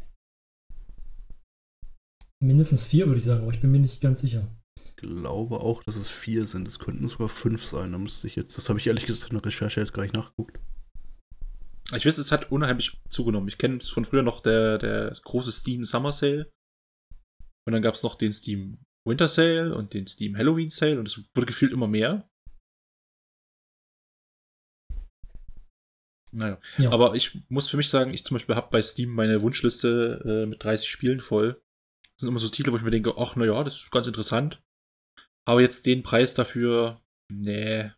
[2.41, 4.47] Mindestens vier, würde ich sagen, aber ich bin mir nicht ganz sicher.
[4.77, 6.67] Ich glaube auch, dass es vier sind.
[6.67, 7.91] Es könnten sogar fünf sein.
[7.91, 10.15] Da müsste ich jetzt, das habe ich ehrlich gesagt in der Recherche jetzt gar nicht
[10.15, 10.59] nachgeguckt.
[11.95, 13.47] Ich weiß, es hat unheimlich zugenommen.
[13.47, 16.51] Ich kenne es von früher noch der, der große Steam Summer Sale.
[17.65, 18.79] Und dann gab es noch den Steam
[19.09, 22.29] Winter Sale und den Steam Halloween Sale und es wurde gefühlt immer mehr.
[26.31, 26.91] Naja, ja.
[26.91, 30.45] aber ich muss für mich sagen, ich zum Beispiel habe bei Steam meine Wunschliste äh,
[30.45, 31.61] mit 30 Spielen voll.
[32.15, 34.61] Das sind immer so Titel, wo ich mir denke, ach naja, das ist ganz interessant.
[35.47, 37.91] Aber jetzt den Preis dafür, nee.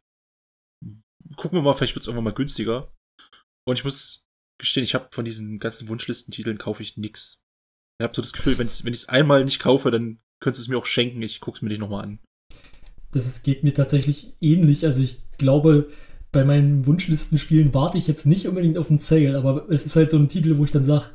[1.35, 2.93] Gucken wir mal, vielleicht wird es irgendwann mal günstiger.
[3.67, 4.25] Und ich muss
[4.59, 7.43] gestehen, ich habe von diesen ganzen Wunschlistentiteln kaufe ich nix.
[7.99, 10.67] Ich habe so das Gefühl, wenn ich es einmal nicht kaufe, dann könntest du es
[10.67, 11.21] mir auch schenken.
[11.21, 12.19] Ich gucke es mir nicht nochmal an.
[13.11, 14.85] Das ist, geht mir tatsächlich ähnlich.
[14.85, 15.89] Also ich glaube,
[16.31, 20.11] bei meinen Wunschlistenspielen warte ich jetzt nicht unbedingt auf einen Sale, aber es ist halt
[20.11, 21.09] so ein Titel, wo ich dann sage,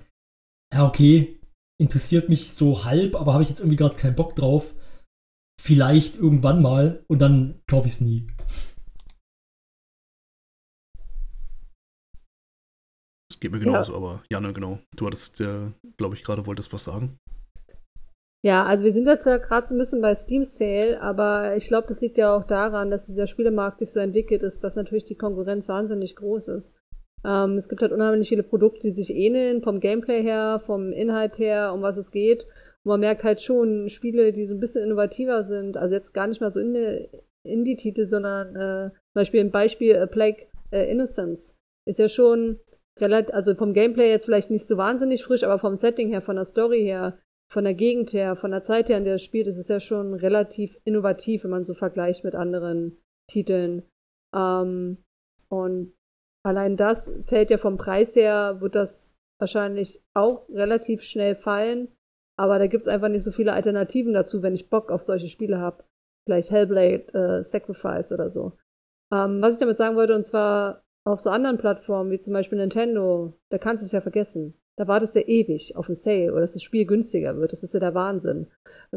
[0.72, 1.38] ja, okay,
[1.78, 4.74] interessiert mich so halb, aber habe ich jetzt irgendwie gerade keinen Bock drauf.
[5.60, 8.26] Vielleicht irgendwann mal und dann kaufe ich es nie.
[13.30, 13.98] Das geht mir genauso, ja.
[13.98, 14.80] aber Janne, genau.
[14.96, 17.18] Du hattest, äh, glaube ich, gerade wolltest was sagen.
[18.46, 21.66] Ja, also wir sind jetzt ja gerade so ein bisschen bei Steam Sale, aber ich
[21.66, 25.02] glaube, das liegt ja auch daran, dass dieser Spielemarkt sich so entwickelt ist, dass natürlich
[25.02, 26.78] die Konkurrenz wahnsinnig groß ist.
[27.24, 31.40] Ähm, es gibt halt unheimlich viele Produkte, die sich ähneln, vom Gameplay her, vom Inhalt
[31.40, 32.44] her, um was es geht.
[32.84, 36.28] Und man merkt halt schon Spiele, die so ein bisschen innovativer sind, also jetzt gar
[36.28, 37.08] nicht mal so in
[37.42, 42.60] Indie-Titel, sondern äh, zum Beispiel ein Beispiel A Plague äh, Innocence ist ja schon
[43.00, 46.36] relativ, also vom Gameplay jetzt vielleicht nicht so wahnsinnig frisch, aber vom Setting her, von
[46.36, 47.18] der Story her,
[47.50, 49.80] von der Gegend her, von der Zeit her, in der es spielt, ist es ja
[49.80, 52.98] schon relativ innovativ, wenn man so vergleicht mit anderen
[53.30, 53.82] Titeln.
[54.34, 54.98] Ähm,
[55.48, 55.94] und
[56.44, 61.88] allein das fällt ja vom Preis her, wird das wahrscheinlich auch relativ schnell fallen.
[62.38, 65.28] Aber da gibt es einfach nicht so viele Alternativen dazu, wenn ich Bock auf solche
[65.28, 65.84] Spiele habe.
[66.26, 68.52] Vielleicht Hellblade, äh, Sacrifice oder so.
[69.12, 72.58] Ähm, was ich damit sagen wollte, und zwar auf so anderen Plattformen, wie zum Beispiel
[72.58, 74.60] Nintendo, da kannst du es ja vergessen.
[74.76, 77.52] Da wartest du ja ewig auf ein Sale oder dass das Spiel günstiger wird.
[77.52, 78.46] Das ist ja der Wahnsinn.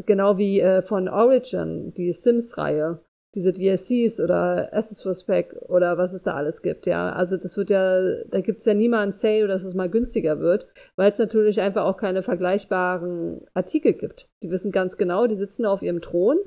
[0.06, 3.00] Genau wie äh, von Origin, die Sims-Reihe,
[3.34, 7.12] diese DLCs oder Assets for Spec oder was es da alles gibt, ja.
[7.12, 10.40] Also das wird ja, da gibt's ja nie mal ein Sale, dass es mal günstiger
[10.40, 10.66] wird,
[10.96, 14.28] weil es natürlich einfach auch keine vergleichbaren Artikel gibt.
[14.42, 16.38] Die wissen ganz genau, die sitzen auf ihrem Thron,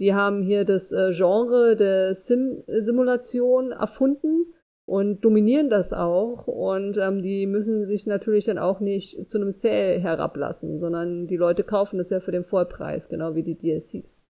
[0.00, 4.54] die haben hier das äh, Genre der Sim-Simulation erfunden
[4.92, 6.46] und dominieren das auch.
[6.46, 11.38] Und ähm, die müssen sich natürlich dann auch nicht zu einem Sale herablassen, sondern die
[11.38, 14.22] Leute kaufen das ja für den Vollpreis, genau wie die DLCs.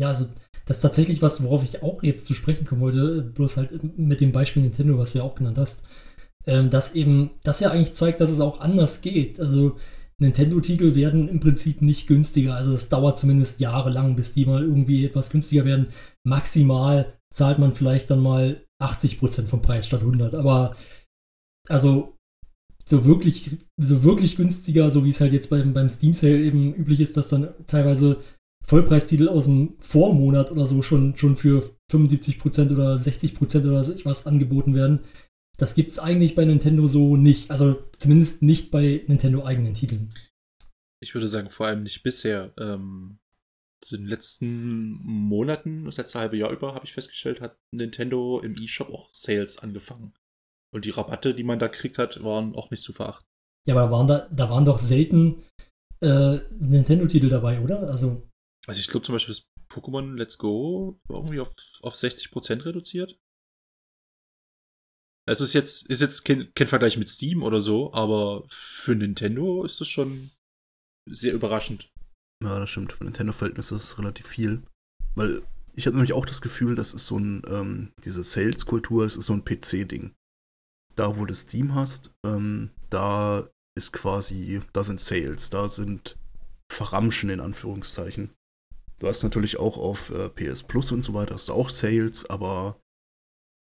[0.00, 0.24] Ja, also
[0.64, 4.22] das ist tatsächlich was, worauf ich auch jetzt zu sprechen kommen wollte, bloß halt mit
[4.22, 5.84] dem Beispiel Nintendo, was du ja auch genannt hast,
[6.46, 9.38] ähm, dass eben das ja eigentlich zeigt, dass es auch anders geht.
[9.38, 9.76] Also
[10.16, 12.54] Nintendo-Titel werden im Prinzip nicht günstiger.
[12.54, 15.88] Also es dauert zumindest jahrelang, bis die mal irgendwie etwas günstiger werden.
[16.24, 20.34] Maximal zahlt man vielleicht dann mal 80% vom Preis statt 100.
[20.34, 20.76] Aber
[21.68, 22.16] also
[22.84, 26.74] so wirklich, so wirklich günstiger, so wie es halt jetzt beim, beim Steam Sale eben
[26.74, 28.18] üblich ist, dass dann teilweise
[28.64, 34.26] Vollpreistitel aus dem Vormonat oder so schon, schon für 75% oder 60% oder so was
[34.26, 35.00] angeboten werden.
[35.58, 37.50] Das gibt es eigentlich bei Nintendo so nicht.
[37.50, 40.08] Also zumindest nicht bei Nintendo eigenen Titeln.
[41.00, 42.52] Ich würde sagen, vor allem nicht bisher.
[42.58, 43.18] Ähm,
[43.90, 48.90] den letzten Monaten, das letzte halbe Jahr über, habe ich festgestellt, hat Nintendo im eShop
[48.90, 50.14] auch Sales angefangen.
[50.74, 53.26] Und die Rabatte, die man da kriegt hat, waren auch nicht zu verachten.
[53.66, 55.42] Ja, aber da waren, da, da waren doch selten
[56.02, 57.82] äh, Nintendo-Titel dabei, oder?
[57.88, 58.28] Also,
[58.66, 63.18] also ich glaube zum Beispiel das Pokémon Let's Go war irgendwie auf, auf 60% reduziert.
[65.28, 69.64] Also ist jetzt, ist jetzt kein, kein Vergleich mit Steam oder so, aber für Nintendo
[69.64, 70.30] ist das schon
[71.08, 71.91] sehr überraschend.
[72.42, 72.92] Ja, das stimmt.
[72.92, 74.62] Für Nintendo-Verhältnisse ist relativ viel.
[75.14, 75.42] Weil
[75.74, 79.26] ich hatte nämlich auch das Gefühl, das ist so ein, ähm, diese Sales-Kultur, das ist
[79.26, 80.12] so ein PC-Ding.
[80.94, 86.18] Da, wo du Steam hast, ähm, da ist quasi, da sind Sales, da sind
[86.70, 88.30] Verramschen in Anführungszeichen.
[88.98, 92.28] Du hast natürlich auch auf äh, PS Plus und so weiter, hast du auch Sales,
[92.28, 92.78] aber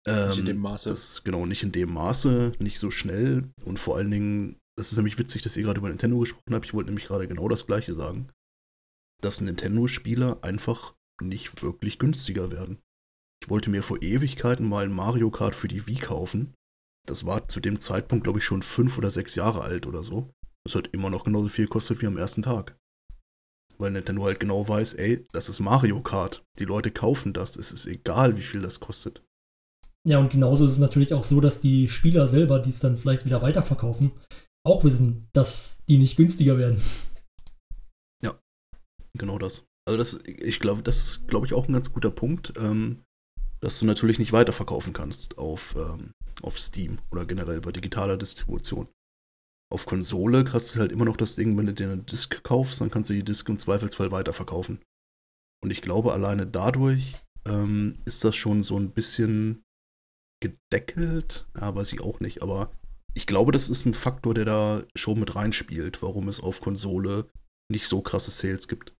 [0.07, 0.89] ähm, nicht in dem Maße.
[0.89, 4.97] Das, genau, nicht in dem Maße, nicht so schnell und vor allen Dingen, das ist
[4.97, 6.65] nämlich witzig, dass ihr gerade über Nintendo gesprochen habt.
[6.65, 8.29] Ich wollte nämlich gerade genau das gleiche sagen
[9.21, 12.79] dass Nintendo-Spiele einfach nicht wirklich günstiger werden.
[13.41, 16.53] Ich wollte mir vor Ewigkeiten mal ein Mario Kart für die Wii kaufen.
[17.07, 20.29] Das war zu dem Zeitpunkt, glaube ich, schon fünf oder sechs Jahre alt oder so.
[20.65, 22.77] Das hat immer noch genauso viel gekostet wie am ersten Tag.
[23.77, 26.43] Weil Nintendo halt genau weiß, ey, das ist Mario Kart.
[26.59, 27.55] Die Leute kaufen das.
[27.55, 29.23] Es ist egal, wie viel das kostet.
[30.07, 32.97] Ja, und genauso ist es natürlich auch so, dass die Spieler selber, die es dann
[32.97, 34.11] vielleicht wieder weiterverkaufen,
[34.65, 36.81] auch wissen, dass die nicht günstiger werden.
[39.19, 39.65] Genau das.
[39.87, 42.53] Also das, ich glaube, das ist, glaube ich, auch ein ganz guter Punkt.
[42.57, 43.03] Ähm,
[43.61, 48.87] dass du natürlich nicht weiterverkaufen kannst auf, ähm, auf Steam oder generell bei digitaler Distribution.
[49.71, 52.81] Auf Konsole hast du halt immer noch das Ding, wenn du dir eine Disk kaufst,
[52.81, 54.79] dann kannst du die Disk im Zweifelsfall weiterverkaufen.
[55.63, 59.61] Und ich glaube, alleine dadurch ähm, ist das schon so ein bisschen
[60.41, 61.45] gedeckelt.
[61.59, 62.71] Ja, weiß ich auch nicht, aber
[63.13, 67.29] ich glaube, das ist ein Faktor, der da schon mit reinspielt, warum es auf Konsole
[67.71, 68.93] nicht so krasse Sales gibt.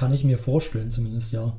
[0.00, 1.54] Kann ich mir vorstellen, zumindest, ja.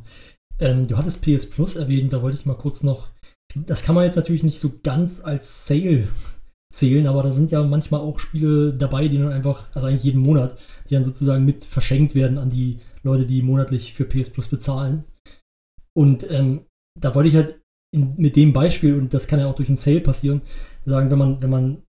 [0.57, 3.09] Ähm, du hattest PS Plus erwähnt, da wollte ich mal kurz noch.
[3.53, 6.07] Das kann man jetzt natürlich nicht so ganz als Sale
[6.73, 10.23] zählen, aber da sind ja manchmal auch Spiele dabei, die dann einfach, also eigentlich jeden
[10.23, 10.57] Monat,
[10.89, 15.03] die dann sozusagen mit verschenkt werden an die Leute, die monatlich für PS Plus bezahlen.
[15.95, 16.61] Und ähm,
[16.99, 17.61] da wollte ich halt
[17.93, 20.41] in, mit dem Beispiel, und das kann ja auch durch einen Sale passieren,
[20.83, 21.83] sagen, wenn man, wenn man,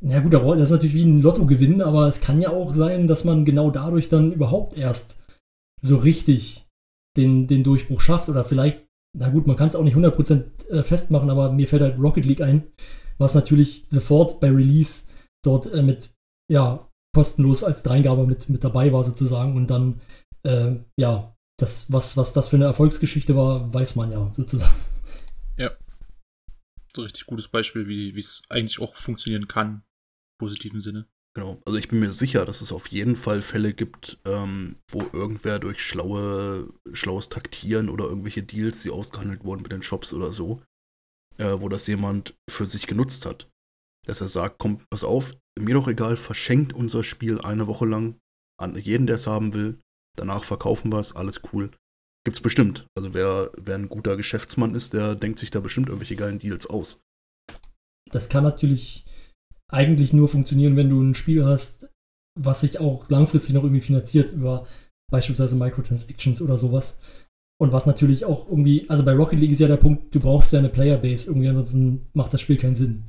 [0.00, 3.24] na gut, das ist natürlich wie ein Lottogewinn, aber es kann ja auch sein, dass
[3.24, 5.18] man genau dadurch dann überhaupt erst
[5.84, 6.68] so richtig
[7.16, 10.82] den, den Durchbruch schafft oder vielleicht, na gut, man kann es auch nicht 100% äh,
[10.82, 12.72] festmachen, aber mir fällt halt Rocket League ein,
[13.18, 15.04] was natürlich sofort bei Release
[15.44, 16.14] dort äh, mit,
[16.50, 20.00] ja, kostenlos als Dreingabe mit, mit dabei war sozusagen und dann,
[20.44, 24.74] äh, ja, das, was, was das für eine Erfolgsgeschichte war, weiß man ja sozusagen.
[25.58, 25.70] Ja.
[26.94, 29.82] So ein richtig gutes Beispiel, wie es eigentlich auch funktionieren kann, im
[30.38, 31.06] positiven Sinne.
[31.34, 35.00] Genau, also ich bin mir sicher, dass es auf jeden Fall Fälle gibt, ähm, wo
[35.14, 40.30] irgendwer durch schlaue, schlaues Taktieren oder irgendwelche Deals, die ausgehandelt wurden mit den Shops oder
[40.30, 40.62] so,
[41.38, 43.48] äh, wo das jemand für sich genutzt hat.
[44.06, 48.18] Dass er sagt, komm, pass auf, mir doch egal, verschenkt unser Spiel eine Woche lang
[48.60, 49.78] an jeden, der es haben will.
[50.16, 51.70] Danach verkaufen wir es, alles cool.
[52.24, 52.86] Gibt's bestimmt.
[52.94, 56.66] Also wer, wer ein guter Geschäftsmann ist, der denkt sich da bestimmt irgendwelche geilen Deals
[56.66, 57.00] aus.
[58.10, 59.06] Das kann natürlich
[59.72, 61.88] eigentlich nur funktionieren, wenn du ein Spiel hast,
[62.38, 64.66] was sich auch langfristig noch irgendwie finanziert über
[65.10, 66.98] beispielsweise Microtransactions oder sowas.
[67.60, 70.52] Und was natürlich auch irgendwie, also bei Rocket League ist ja der Punkt, du brauchst
[70.52, 73.04] ja eine Playerbase irgendwie, ansonsten macht das Spiel keinen Sinn.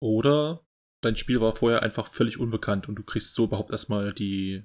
[0.00, 0.64] Oder
[1.02, 4.64] dein Spiel war vorher einfach völlig unbekannt und du kriegst so überhaupt erstmal die,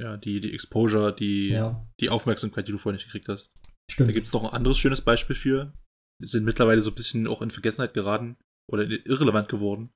[0.00, 1.86] ja, die, die Exposure, die, ja.
[2.00, 3.52] die Aufmerksamkeit, die du vorher nicht gekriegt hast.
[3.90, 4.10] Stimmt.
[4.10, 5.72] Da gibt es noch ein anderes schönes Beispiel für.
[6.22, 8.36] Die sind mittlerweile so ein bisschen auch in Vergessenheit geraten
[8.70, 9.90] oder irrelevant geworden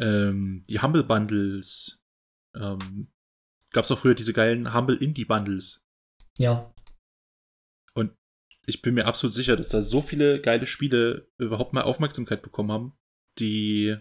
[0.00, 2.00] ähm, die Humble Bundles.
[2.54, 3.08] Ähm,
[3.72, 5.84] Gab es auch früher diese geilen Humble Indie Bundles.
[6.38, 6.72] Ja.
[7.94, 8.14] Und
[8.66, 12.70] ich bin mir absolut sicher, dass da so viele geile Spiele überhaupt mal Aufmerksamkeit bekommen
[12.70, 12.98] haben,
[13.38, 13.96] die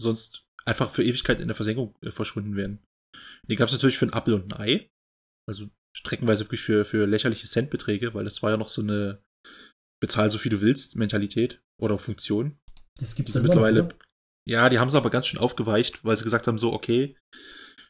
[0.00, 2.82] sonst einfach für Ewigkeit in der Versenkung äh, verschwunden wären.
[3.48, 4.90] Die gab es natürlich für ein Apfel und ein Ei.
[5.46, 9.22] Also streckenweise wirklich für, für lächerliche Centbeträge, weil das war ja noch so eine
[10.00, 12.58] bezahl so viel du willst Mentalität oder Funktion.
[12.96, 13.84] Das gibt es mittlerweile.
[13.84, 13.94] Noch,
[14.48, 17.16] ja, die haben es aber ganz schön aufgeweicht, weil sie gesagt haben, so, okay,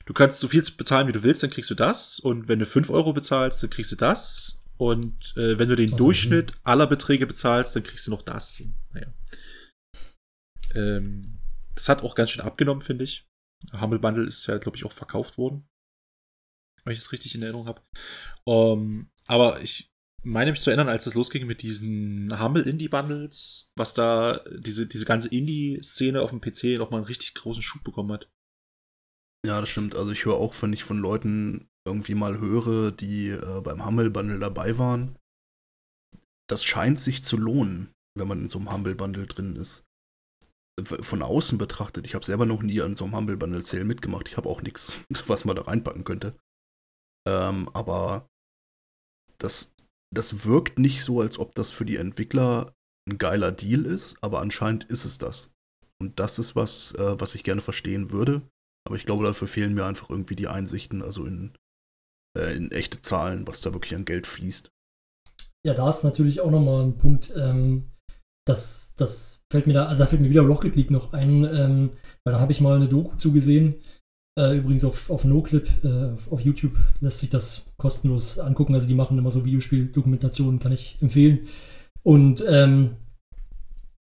[0.06, 2.18] du kannst so viel bezahlen, wie du willst, dann kriegst du das.
[2.18, 4.62] Und wenn du 5 Euro bezahlst, dann kriegst du das.
[4.76, 6.58] Und äh, wenn du den also, Durchschnitt mh.
[6.64, 8.62] aller Beträge bezahlst, dann kriegst du noch das.
[8.92, 9.12] Naja.
[10.74, 11.40] Ähm,
[11.74, 13.26] das hat auch ganz schön abgenommen, finde ich.
[13.78, 15.66] Humble Bundle ist ja, glaube ich, auch verkauft worden.
[16.84, 17.82] Wenn ich das richtig in Erinnerung habe.
[18.44, 19.89] Um, ähm, aber ich
[20.22, 24.86] meine mich zu erinnern, als das losging mit diesen Humble Indie Bundles, was da diese,
[24.86, 28.30] diese ganze Indie-Szene auf dem PC nochmal einen richtig großen Schub bekommen hat.
[29.46, 29.94] Ja, das stimmt.
[29.94, 34.10] Also ich höre auch, wenn ich von Leuten irgendwie mal höre, die äh, beim Humble
[34.10, 35.18] Bundle dabei waren,
[36.48, 39.84] das scheint sich zu lohnen, wenn man in so einem Humble Bundle drin ist.
[40.82, 44.28] Von außen betrachtet, ich habe selber noch nie an so einem Humble Bundle Sale mitgemacht.
[44.28, 44.92] Ich habe auch nichts,
[45.26, 46.38] was man da reinpacken könnte.
[47.26, 48.28] Ähm, aber
[49.38, 49.74] das
[50.12, 52.74] das wirkt nicht so, als ob das für die Entwickler
[53.08, 55.52] ein geiler Deal ist, aber anscheinend ist es das.
[56.00, 58.42] Und das ist was, äh, was ich gerne verstehen würde.
[58.86, 61.52] Aber ich glaube, dafür fehlen mir einfach irgendwie die Einsichten, also in,
[62.38, 64.70] äh, in echte Zahlen, was da wirklich an Geld fließt.
[65.66, 67.90] Ja, da ist natürlich auch nochmal ein Punkt, ähm,
[68.48, 71.90] das, das fällt mir da, also da fällt mir wieder Rocket League noch ein, ähm,
[72.24, 73.74] weil da habe ich mal eine Doku zugesehen,
[74.40, 78.74] äh, übrigens auf, auf NoClip, äh, auf YouTube lässt sich das kostenlos angucken.
[78.74, 81.40] Also die machen immer so Videospieldokumentationen, kann ich empfehlen.
[82.02, 82.96] Und ähm,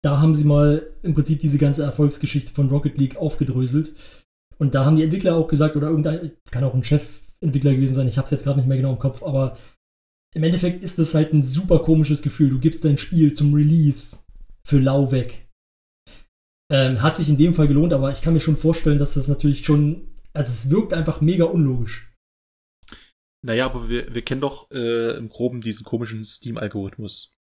[0.03, 3.92] da haben sie mal im Prinzip diese ganze Erfolgsgeschichte von Rocket League aufgedröselt.
[4.59, 8.09] Und da haben die Entwickler auch gesagt, oder irgendein, kann auch ein Chefentwickler gewesen sein,
[8.09, 9.57] ich habe es jetzt gerade nicht mehr genau im Kopf, aber
[10.35, 12.51] im Endeffekt ist es halt ein super komisches Gefühl.
[12.51, 14.18] Du gibst dein Spiel zum Release
[14.64, 15.48] für lau weg.
[16.70, 19.27] Ähm, hat sich in dem Fall gelohnt, aber ich kann mir schon vorstellen, dass das
[19.27, 22.12] natürlich schon also es wirkt einfach mega unlogisch.
[23.44, 27.34] Naja, aber wir, wir kennen doch äh, im Groben diesen komischen Steam-Algorithmus.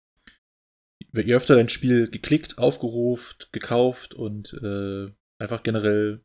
[1.13, 6.25] Je öfter dein Spiel geklickt, aufgerufen, gekauft und äh, einfach generell,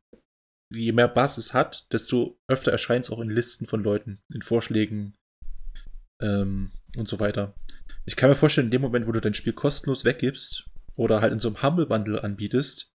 [0.73, 4.41] je mehr Bass es hat, desto öfter erscheint es auch in Listen von Leuten, in
[4.41, 5.15] Vorschlägen,
[6.21, 7.55] ähm, und so weiter.
[8.05, 11.33] Ich kann mir vorstellen, in dem Moment, wo du dein Spiel kostenlos weggibst oder halt
[11.33, 12.88] in so einem Humble Bundle anbietest,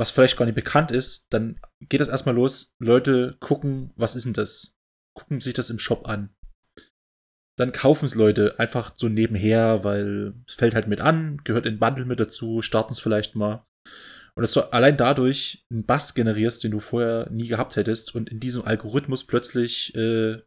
[0.00, 2.74] was vielleicht gar nicht bekannt ist, dann geht das erstmal los.
[2.78, 4.74] Leute gucken, was ist denn das?
[5.14, 6.30] Gucken sich das im Shop an.
[7.58, 11.78] Dann kaufen es Leute einfach so nebenher, weil es fällt halt mit an, gehört in
[11.78, 13.66] Bundle mit dazu, starten es vielleicht mal.
[14.34, 18.30] Und dass du allein dadurch einen Bass generierst, den du vorher nie gehabt hättest und
[18.30, 20.40] in diesem Algorithmus plötzlich äh,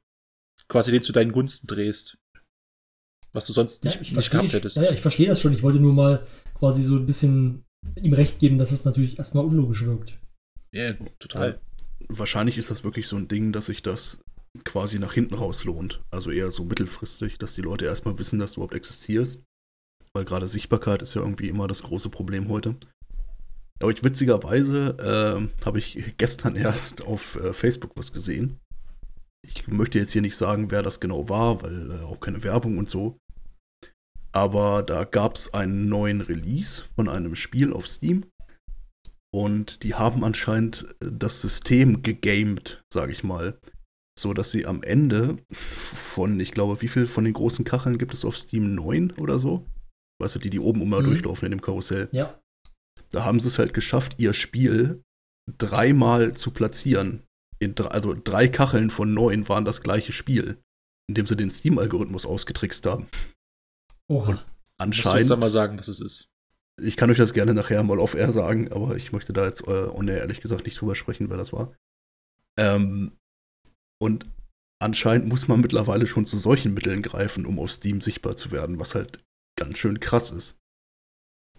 [0.68, 2.18] quasi den zu deinen Gunsten drehst.
[3.34, 4.78] Was du sonst nicht, ja, nicht gehabt hättest.
[4.78, 5.54] Ja, ich verstehe das schon.
[5.54, 7.66] Ich wollte nur mal quasi so ein bisschen
[8.02, 10.20] ihm recht geben, dass es natürlich erstmal unlogisch wirkt.
[10.72, 11.60] Ja, total.
[12.10, 14.24] Wahrscheinlich ist das wirklich so ein Ding, dass sich das
[14.64, 16.02] quasi nach hinten raus lohnt.
[16.12, 19.44] Also eher so mittelfristig, dass die Leute erstmal wissen, dass du überhaupt existierst.
[20.14, 22.76] Weil gerade Sichtbarkeit ist ja irgendwie immer das große Problem heute.
[23.80, 28.60] Aber ich witzigerweise äh, habe ich gestern erst auf äh, Facebook was gesehen.
[29.46, 32.78] Ich möchte jetzt hier nicht sagen, wer das genau war, weil äh, auch keine Werbung
[32.78, 33.18] und so.
[34.36, 38.26] Aber da gab es einen neuen Release von einem Spiel auf Steam.
[39.34, 43.60] Und die haben anscheinend äh, das System gegamed, sage ich mal.
[44.20, 48.14] So dass sie am Ende von, ich glaube, wie viel von den großen Kacheln gibt
[48.14, 48.76] es auf Steam?
[48.76, 49.66] Neun oder so?
[50.22, 51.06] Weißt du, die, die oben immer mhm.
[51.06, 52.10] durchlaufen in dem Karussell.
[52.12, 52.40] Ja.
[53.10, 55.02] Da haben sie es halt geschafft, ihr Spiel
[55.58, 57.24] dreimal zu platzieren.
[57.60, 60.58] Drei, also drei Kacheln von neun waren das gleiche Spiel,
[61.10, 63.08] indem sie den Steam-Algorithmus ausgetrickst haben.
[64.14, 64.32] Oha.
[64.32, 64.46] Und
[64.78, 65.22] anscheinend.
[65.22, 66.30] Musst du mal sagen, was es ist.
[66.82, 69.68] Ich kann euch das gerne nachher mal auf air sagen, aber ich möchte da jetzt
[69.68, 71.76] äh, on ehrlich gesagt nicht drüber sprechen, wer das war.
[72.60, 73.14] Ähm,
[74.02, 74.26] und
[74.82, 78.80] anscheinend muss man mittlerweile schon zu solchen Mitteln greifen, um auf Steam sichtbar zu werden,
[78.80, 79.24] was halt
[79.58, 80.58] ganz schön krass ist.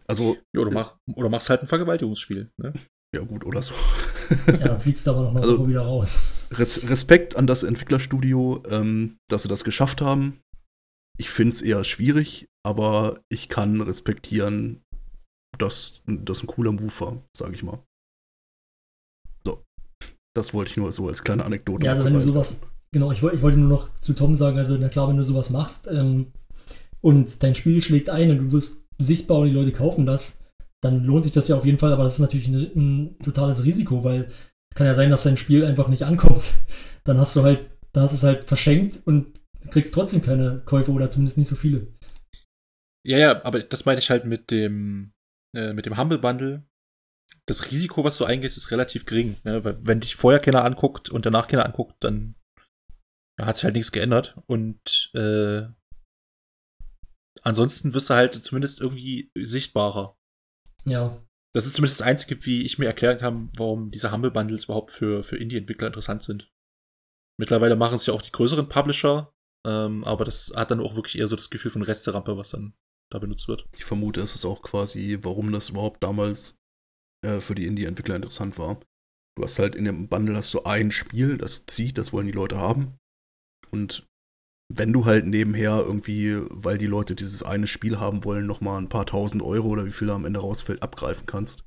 [0.06, 0.36] Also.
[0.52, 2.72] Ja, oder, mach, oder machst halt ein Vergewaltigungsspiel, ne?
[3.14, 3.74] Ja, gut, oder so.
[4.48, 6.24] ja, dann fliegst du aber noch eine also, Woche wieder raus.
[6.50, 10.40] Res Respekt an das Entwicklerstudio, ähm, dass sie das geschafft haben.
[11.18, 14.82] Ich finde es eher schwierig, aber ich kann respektieren,
[15.58, 17.78] dass das ein cooler Move war, sage ich mal.
[19.46, 19.62] So.
[20.36, 21.84] Das wollte ich nur so als kleine Anekdote.
[21.84, 22.60] Ja, also wenn du sowas,
[22.92, 25.50] genau, ich, ich wollte nur noch zu Tom sagen, also na klar, wenn du sowas
[25.50, 26.32] machst ähm,
[27.00, 30.40] und dein Spiel schlägt ein und du wirst sichtbar und die Leute kaufen das,
[30.80, 33.64] dann lohnt sich das ja auf jeden Fall, aber das ist natürlich ein, ein totales
[33.64, 34.28] Risiko, weil
[34.74, 36.52] kann ja sein, dass dein Spiel einfach nicht ankommt.
[37.04, 40.92] Dann hast du halt, da hast du es halt verschenkt und kriegst trotzdem keine Käufe
[40.92, 41.92] oder zumindest nicht so viele.
[43.06, 45.12] Ja, ja, aber das meine ich halt mit dem,
[45.56, 46.66] äh, mit dem Humble Bundle.
[47.46, 49.36] Das Risiko, was du eingehst, ist relativ gering.
[49.44, 49.62] Ne?
[49.64, 52.34] Weil wenn dich vorher keiner anguckt und danach keiner anguckt, dann
[53.40, 54.38] hat sich halt nichts geändert.
[54.46, 55.66] Und äh,
[57.42, 60.16] ansonsten wirst du halt zumindest irgendwie sichtbarer.
[60.86, 61.22] Ja.
[61.54, 64.90] Das ist zumindest das Einzige, wie ich mir erklären kann, warum diese Humble Bundles überhaupt
[64.90, 66.50] für, für Indie-Entwickler interessant sind.
[67.38, 69.33] Mittlerweile machen es ja auch die größeren Publisher,
[69.66, 72.74] ähm, aber das hat dann auch wirklich eher so das Gefühl von Resterampe, was dann
[73.10, 73.66] da benutzt wird.
[73.76, 76.56] Ich vermute, es ist auch quasi, warum das überhaupt damals
[77.24, 78.80] äh, für die Indie-Entwickler interessant war.
[79.36, 82.32] Du hast halt in dem Bundle hast du ein Spiel, das zieht, das wollen die
[82.32, 82.98] Leute haben.
[83.70, 84.06] Und
[84.72, 88.88] wenn du halt nebenher irgendwie, weil die Leute dieses eine Spiel haben wollen, nochmal ein
[88.88, 91.64] paar tausend Euro oder wie viel da am Ende rausfällt, abgreifen kannst.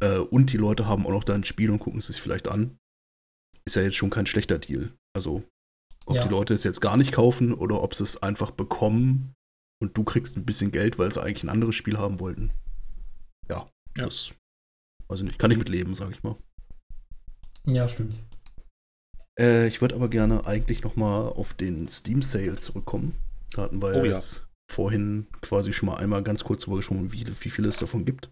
[0.00, 2.76] Äh, und die Leute haben auch noch dein Spiel und gucken es sich vielleicht an,
[3.64, 4.92] ist ja jetzt schon kein schlechter Deal.
[5.14, 5.44] Also,
[6.08, 6.22] ob ja.
[6.22, 9.34] die Leute es jetzt gar nicht kaufen oder ob sie es einfach bekommen
[9.80, 12.50] und du kriegst ein bisschen Geld, weil sie eigentlich ein anderes Spiel haben wollten.
[13.48, 14.04] Ja, ja.
[14.04, 14.32] das,
[15.08, 16.36] also nicht, kann ich mit leben, sag ich mal.
[17.66, 18.22] Ja, stimmt.
[19.38, 23.14] Äh, ich würde aber gerne eigentlich noch mal auf den Steam Sale zurückkommen.
[23.52, 24.42] Da hatten wir oh, jetzt ja.
[24.74, 28.30] vorhin quasi schon mal einmal ganz kurz drüber gesprochen, wie, wie viel es davon gibt.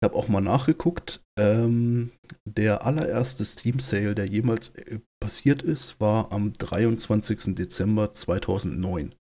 [0.00, 1.22] Ich habe auch mal nachgeguckt.
[1.38, 2.12] Ähm,
[2.44, 7.54] der allererste Steam Sale, der jemals äh, passiert ist, war am 23.
[7.54, 9.14] Dezember 2009.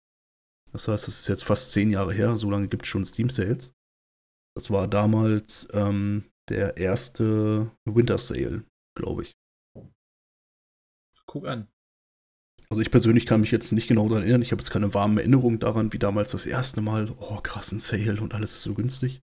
[0.74, 2.36] Das heißt, es ist jetzt fast zehn Jahre her.
[2.36, 3.74] So lange gibt es schon Steam Sales.
[4.56, 8.66] Das war damals ähm, der erste Winter Sale,
[8.98, 9.36] glaube ich.
[11.26, 11.68] Guck an.
[12.70, 14.42] Also ich persönlich kann mich jetzt nicht genau daran erinnern.
[14.42, 17.80] Ich habe jetzt keine warmen Erinnerungen daran, wie damals das erste Mal, oh krass, ein
[17.80, 19.22] Sale und alles ist so günstig.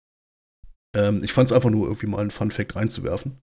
[0.95, 3.39] Ähm, ich fand es einfach nur irgendwie mal ein Fun Fact reinzuwerfen.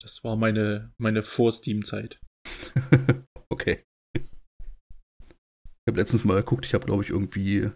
[0.00, 2.20] Das war meine, meine Vor-Steam-Zeit.
[3.50, 3.84] okay.
[4.14, 7.70] Ich habe letztens mal geguckt, ich habe glaube ich irgendwie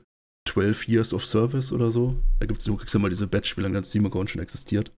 [0.48, 2.22] 12 Years of Service oder so.
[2.40, 4.94] Da gibt es du kriegst ja mal diese Badge, wie lange dein Steam-Account schon existiert.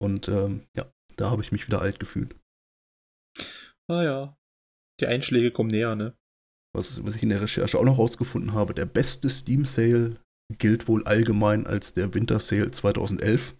[0.00, 2.36] Und ähm, ja, da habe ich mich wieder alt gefühlt.
[3.90, 4.38] Ah ja.
[5.00, 6.16] Die Einschläge kommen näher, ne?
[6.74, 10.20] Was, was ich in der Recherche auch noch rausgefunden habe, der beste Steam Sale
[10.56, 13.56] gilt wohl allgemein als der Winter Sale 2011.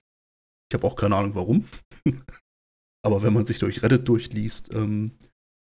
[0.71, 1.69] Ich habe auch keine Ahnung warum.
[3.05, 5.19] Aber wenn man sich durch Reddit durchliest, ähm,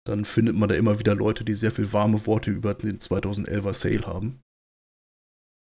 [0.06, 3.74] dann findet man da immer wieder Leute, die sehr viel warme Worte über den 2011er
[3.74, 4.40] Sale haben.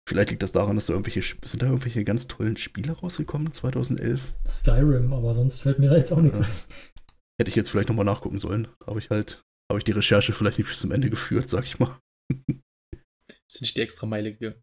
[0.08, 4.34] Vielleicht liegt das daran, dass da irgendwelche, sind da irgendwelche ganz tollen Spiele rausgekommen 2011?
[4.46, 6.44] Skyrim, aber sonst fällt mir da jetzt auch nichts Ja.
[6.44, 6.50] ein.
[7.40, 8.68] Hätte ich jetzt vielleicht nochmal nachgucken sollen.
[8.86, 11.78] Habe ich halt, habe ich die Recherche vielleicht nicht bis zum Ende geführt, sag ich
[11.78, 11.98] mal.
[12.30, 14.62] Sind nicht die extra Meile gegangen.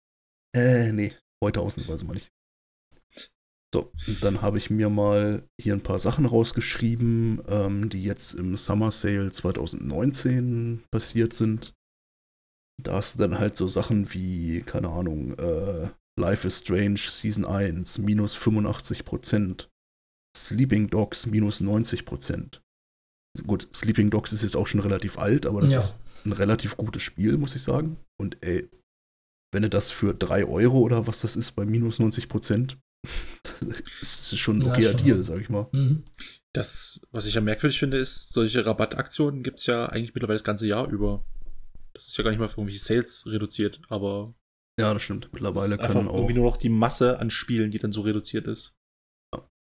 [0.56, 2.32] Äh, nee, heute ausnahmsweise mal nicht.
[3.74, 8.34] So, und dann habe ich mir mal hier ein paar Sachen rausgeschrieben, ähm, die jetzt
[8.34, 11.74] im Summer Sale 2019 passiert sind.
[12.82, 15.90] Da hast du dann halt so Sachen wie, keine Ahnung, äh,
[16.20, 19.68] Life is Strange Season 1 minus 85%,
[20.36, 22.62] Sleeping Dogs minus 90%.
[23.46, 25.78] Gut, Sleeping Dogs ist jetzt auch schon relativ alt, aber das Ja.
[25.80, 27.98] ist ein relativ gutes Spiel, muss ich sagen.
[28.20, 28.68] Und ey,
[29.52, 32.78] wenn du das für 3 Euro oder was das ist bei minus 90 Prozent,
[33.62, 35.04] das ist schon ein Ja, okayer schon.
[35.04, 35.68] Deal, sag ich mal.
[35.72, 36.04] Mhm.
[36.54, 40.44] Das, was ich ja merkwürdig finde, ist, solche Rabattaktionen gibt es ja eigentlich mittlerweile das
[40.44, 41.24] ganze Jahr über.
[41.94, 44.34] Das ist ja gar nicht mal für irgendwelche Sales reduziert, aber
[44.80, 45.32] Ja, das stimmt.
[45.34, 48.02] Mittlerweile ist einfach kann auch, irgendwie nur noch die Masse an Spielen, die dann so
[48.02, 48.74] reduziert ist.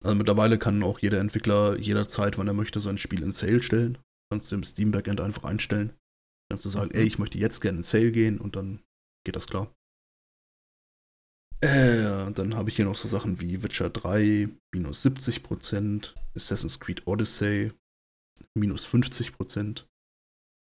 [0.04, 3.98] also mittlerweile kann auch jeder Entwickler jederzeit, wann er möchte, sein Spiel in Sale stellen.
[4.32, 5.94] Kannst du im Steam Backend einfach einstellen.
[6.50, 7.00] Kannst du sagen, Mhm.
[7.00, 8.82] ey, ich möchte jetzt gerne in Sale gehen und dann
[9.26, 9.74] geht das klar.
[11.62, 17.08] Äh, dann habe ich hier noch so Sachen wie Witcher 3, minus 70%, Assassin's Creed
[17.08, 17.74] Odyssey,
[18.56, 19.86] minus 50%.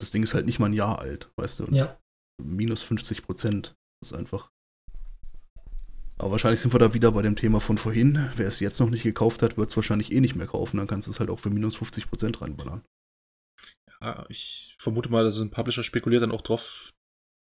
[0.02, 1.66] Das Ding ist halt nicht mal ein Jahr alt, weißt du?
[1.66, 1.98] Und Ja.
[2.42, 3.76] minus 50 Prozent.
[4.02, 4.50] Das ist einfach.
[6.18, 8.30] Aber wahrscheinlich sind wir da wieder bei dem Thema von vorhin.
[8.36, 10.78] Wer es jetzt noch nicht gekauft hat, wird es wahrscheinlich eh nicht mehr kaufen.
[10.78, 12.84] Dann kannst du es halt auch für minus 50 Prozent reinballern.
[14.02, 16.90] Ja, ich vermute mal, dass ein Publisher spekuliert dann auch drauf,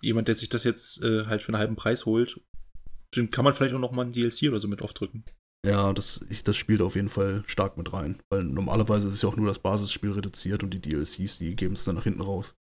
[0.00, 2.40] jemand, der sich das jetzt äh, halt für einen halben Preis holt,
[3.16, 5.24] dem kann man vielleicht auch noch mal ein DLC oder so mit aufdrücken.
[5.66, 8.22] Ja, das, ich, das spielt auf jeden Fall stark mit rein.
[8.30, 11.74] Weil normalerweise ist es ja auch nur das Basisspiel reduziert und die DLCs, die geben
[11.74, 12.54] es dann nach hinten raus.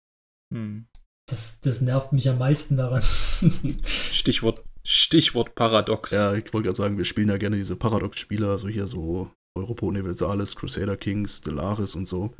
[0.54, 0.88] Hm.
[1.28, 3.02] Das, das nervt mich am meisten daran.
[3.84, 6.12] Stichwort, Stichwort Paradox.
[6.12, 9.86] Ja, ich wollte gerade sagen, wir spielen ja gerne diese Paradox-Spiele, also hier so Europa
[9.86, 12.34] Universalis, Crusader Kings, Stellaris und so.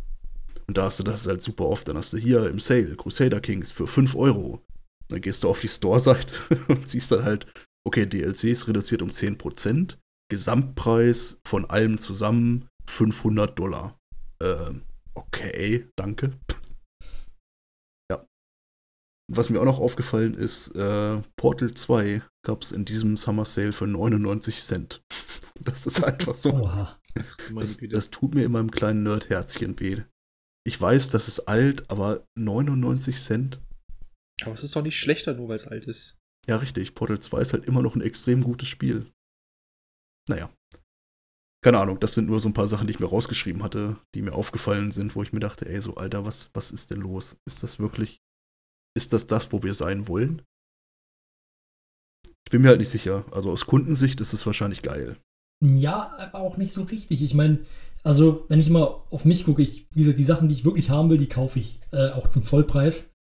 [0.68, 1.88] Und da hast du das halt super oft.
[1.88, 4.62] Dann hast du hier im Sale Crusader Kings für 5 Euro.
[5.08, 6.34] Dann gehst du auf die Store-Seite
[6.68, 7.48] und siehst dann halt,
[7.86, 9.98] okay, DLC ist reduziert um 10%.
[10.30, 14.00] Gesamtpreis von allem zusammen 500 Dollar.
[14.42, 14.84] Ähm,
[15.14, 16.34] okay, danke.
[18.12, 18.24] Ja.
[19.32, 23.74] Was mir auch noch aufgefallen ist, äh, Portal 2 gab es in diesem Summer Sale
[23.74, 25.02] für 99 Cent.
[25.62, 26.52] Das ist einfach so.
[26.52, 27.00] Oha.
[27.56, 30.04] Das, das tut mir in meinem kleinen Nerdherzchen weh.
[30.68, 33.62] Ich weiß, das ist alt, aber 99 Cent?
[34.42, 36.18] Aber es ist doch nicht schlechter, nur weil es alt ist.
[36.48, 36.96] Ja, richtig.
[36.96, 39.12] Portal 2 ist halt immer noch ein extrem gutes Spiel.
[40.30, 40.50] Naja.
[41.64, 44.22] Keine Ahnung, das sind nur so ein paar Sachen, die ich mir rausgeschrieben hatte, die
[44.22, 47.38] mir aufgefallen sind, wo ich mir dachte, ey, so, Alter, was, was ist denn los?
[47.48, 48.20] Ist das wirklich,
[48.96, 50.44] ist das das, wo wir sein wollen?
[52.28, 53.26] Ich bin mir halt nicht sicher.
[53.32, 55.18] Also aus Kundensicht ist es wahrscheinlich geil.
[55.64, 57.24] Ja, aber auch nicht so richtig.
[57.24, 57.60] Ich meine,
[58.04, 60.92] also, wenn ich mal auf mich gucke, ich, wie gesagt, die Sachen, die ich wirklich
[60.92, 63.15] haben will, die kaufe ich äh, auch zum Vollpreis.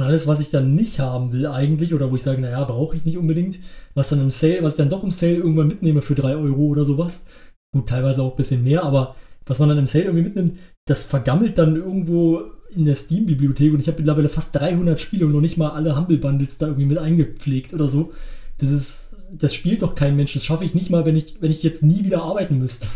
[0.00, 2.96] Und alles, was ich dann nicht haben will eigentlich, oder wo ich sage, naja, brauche
[2.96, 3.58] ich nicht unbedingt,
[3.92, 6.62] was dann im Sale, was ich dann doch im Sale irgendwann mitnehme für 3 Euro
[6.62, 7.24] oder sowas.
[7.70, 11.04] Gut, teilweise auch ein bisschen mehr, aber was man dann im Sale irgendwie mitnimmt, das
[11.04, 12.40] vergammelt dann irgendwo
[12.70, 15.94] in der Steam-Bibliothek und ich habe mittlerweile fast 300 Spiele und noch nicht mal alle
[15.94, 18.12] Humble Bundles da irgendwie mit eingepflegt oder so.
[18.56, 20.32] Das ist, das spielt doch kein Mensch.
[20.32, 22.88] Das schaffe ich nicht mal, wenn ich, wenn ich jetzt nie wieder arbeiten müsste.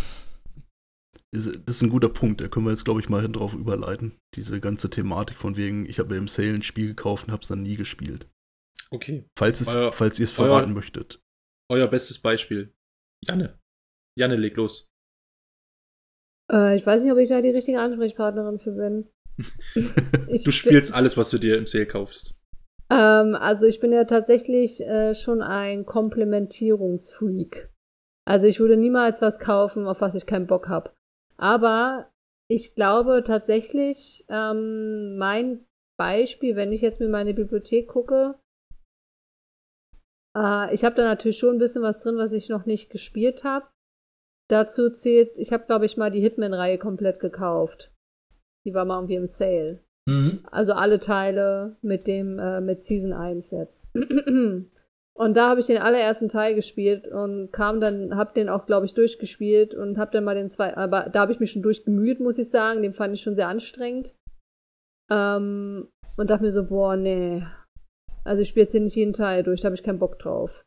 [1.35, 4.17] Das ist ein guter Punkt, da können wir jetzt, glaube ich, mal drauf überleiten.
[4.37, 7.49] Diese ganze Thematik von wegen, ich habe im Sale ein Spiel gekauft und habe es
[7.49, 8.29] dann nie gespielt.
[8.91, 9.25] Okay.
[9.37, 11.21] Falls, es, Euer- falls ihr es euer- verraten möchtet.
[11.71, 12.73] Euer bestes Beispiel.
[13.27, 13.59] Janne.
[14.17, 14.89] Janne, leg los.
[16.53, 19.09] Äh, ich weiß nicht, ob ich da die richtige Ansprechpartnerin für bin.
[20.45, 22.35] Du spielst alles, was du dir im Sale kaufst.
[22.93, 27.71] Ähm, also ich bin ja tatsächlich äh, schon ein Komplementierungsfreak.
[28.27, 30.95] Also ich würde niemals was kaufen, auf was ich keinen Bock habe.
[31.37, 32.11] Aber
[32.49, 35.65] ich glaube tatsächlich, ähm, mein
[35.99, 38.39] Beispiel, wenn ich jetzt mir meine Bibliothek gucke,
[40.37, 43.45] äh, ich habe da natürlich schon ein bisschen was drin, was ich noch nicht gespielt
[43.45, 43.67] habe.
[44.51, 47.93] Dazu zählt, ich habe, glaube ich, mal die Hitman-Reihe komplett gekauft.
[48.67, 49.83] Die war mal irgendwie im Sale.
[50.07, 50.41] Mhm.
[50.51, 53.89] Also alle Teile mit dem, äh, mit Season 1 jetzt.
[55.17, 58.87] Und da habe ich den allerersten Teil gespielt und kam dann, hab den auch, glaube
[58.87, 62.19] ich, durchgespielt und hab dann mal den zwei, aber da habe ich mich schon durchgemüht,
[62.19, 62.83] muss ich sagen.
[62.83, 64.15] Den fand ich schon sehr anstrengend.
[65.11, 67.43] Ähm, und dachte mir so, boah, nee.
[68.25, 70.65] Also ich spiele jetzt hier nicht jeden Teil durch, da habe ich keinen Bock drauf.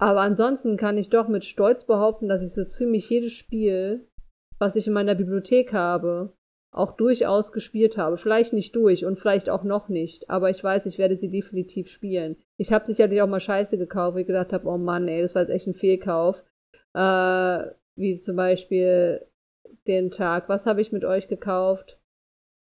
[0.00, 4.08] Aber ansonsten kann ich doch mit Stolz behaupten, dass ich so ziemlich jedes Spiel,
[4.58, 6.34] was ich in meiner Bibliothek habe,
[6.72, 8.16] auch durchaus gespielt habe.
[8.16, 11.88] Vielleicht nicht durch und vielleicht auch noch nicht, aber ich weiß, ich werde sie definitiv
[11.88, 12.36] spielen.
[12.56, 15.34] Ich habe sicherlich auch mal Scheiße gekauft, wo ich gedacht habe, oh Mann, ey, das
[15.34, 16.44] war jetzt echt ein Fehlkauf.
[16.94, 17.64] Äh,
[17.96, 19.26] wie zum Beispiel
[19.86, 21.98] den Tag, was habe ich mit euch gekauft?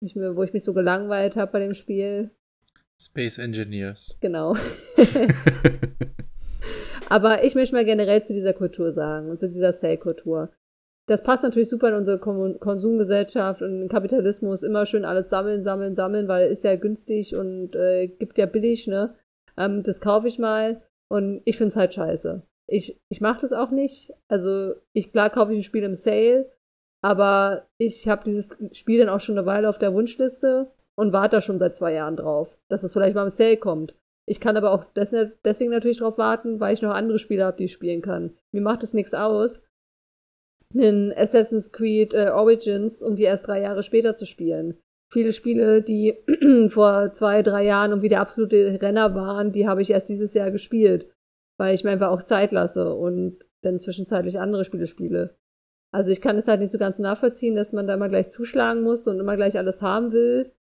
[0.01, 2.31] Ich wo ich mich so gelangweilt habe bei dem Spiel.
[3.01, 4.17] Space Engineers.
[4.21, 4.55] Genau.
[7.09, 10.51] Aber ich möchte mal generell zu dieser Kultur sagen und zu dieser Sale-Kultur.
[11.09, 14.61] Das passt natürlich super in unsere Konsumgesellschaft und Kapitalismus.
[14.61, 18.85] Immer schön alles sammeln, sammeln, sammeln, weil ist ja günstig und äh, gibt ja billig,
[18.85, 19.15] ne?
[19.57, 22.43] Ähm, das kaufe ich mal und ich finde es halt scheiße.
[22.67, 24.13] Ich, ich mache das auch nicht.
[24.27, 26.51] Also, ich klar kaufe ich ein Spiel im Sale,
[27.01, 31.37] aber ich habe dieses Spiel dann auch schon eine Weile auf der Wunschliste und warte
[31.37, 33.95] da schon seit zwei Jahren drauf, dass es vielleicht mal im Sale kommt.
[34.27, 37.63] Ich kann aber auch deswegen natürlich drauf warten, weil ich noch andere Spiele habe, die
[37.63, 38.37] ich spielen kann.
[38.51, 39.65] Mir macht es nichts aus,
[40.73, 44.77] einen Assassin's Creed äh, Origins irgendwie erst drei Jahre später zu spielen.
[45.11, 46.15] Viele Spiele, die
[46.69, 50.51] vor zwei, drei Jahren irgendwie der absolute Renner waren, die habe ich erst dieses Jahr
[50.51, 51.11] gespielt,
[51.57, 55.35] weil ich mir einfach auch Zeit lasse und dann zwischenzeitlich andere Spiele spiele.
[55.91, 58.83] Also ich kann es halt nicht so ganz nachvollziehen, dass man da immer gleich zuschlagen
[58.83, 60.51] muss und immer gleich alles haben will.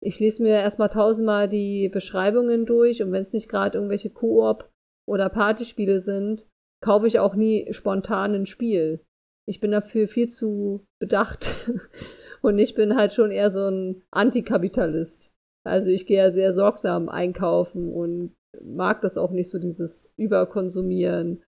[0.00, 4.70] Ich lese mir erstmal tausendmal die Beschreibungen durch und wenn es nicht gerade irgendwelche Koop-
[5.06, 6.46] oder Partyspiele sind,
[6.80, 9.04] kaufe ich auch nie spontan ein Spiel.
[9.48, 11.70] Ich bin dafür viel zu bedacht
[12.42, 15.30] und ich bin halt schon eher so ein Antikapitalist.
[15.64, 21.42] Also ich gehe ja sehr sorgsam einkaufen und mag das auch nicht so, dieses Überkonsumieren.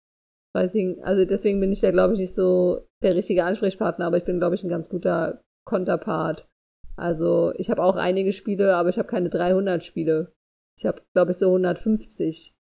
[0.55, 4.25] Ich, also deswegen bin ich da, glaube ich, nicht so der richtige Ansprechpartner, aber ich
[4.25, 6.49] bin, glaube ich, ein ganz guter Konterpart.
[6.97, 10.33] Also ich habe auch einige Spiele, aber ich habe keine 300 Spiele.
[10.79, 12.55] Ich habe, glaube ich, so 150.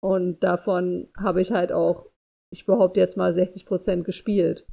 [0.00, 2.10] Und davon habe ich halt auch,
[2.54, 4.64] ich behaupte jetzt mal 60 Prozent gespielt.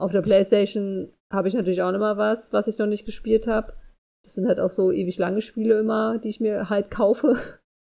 [0.00, 3.46] Auf der PlayStation habe ich natürlich auch noch mal was, was ich noch nicht gespielt
[3.46, 3.74] habe.
[4.24, 7.36] Das sind halt auch so ewig lange Spiele immer, die ich mir halt kaufe.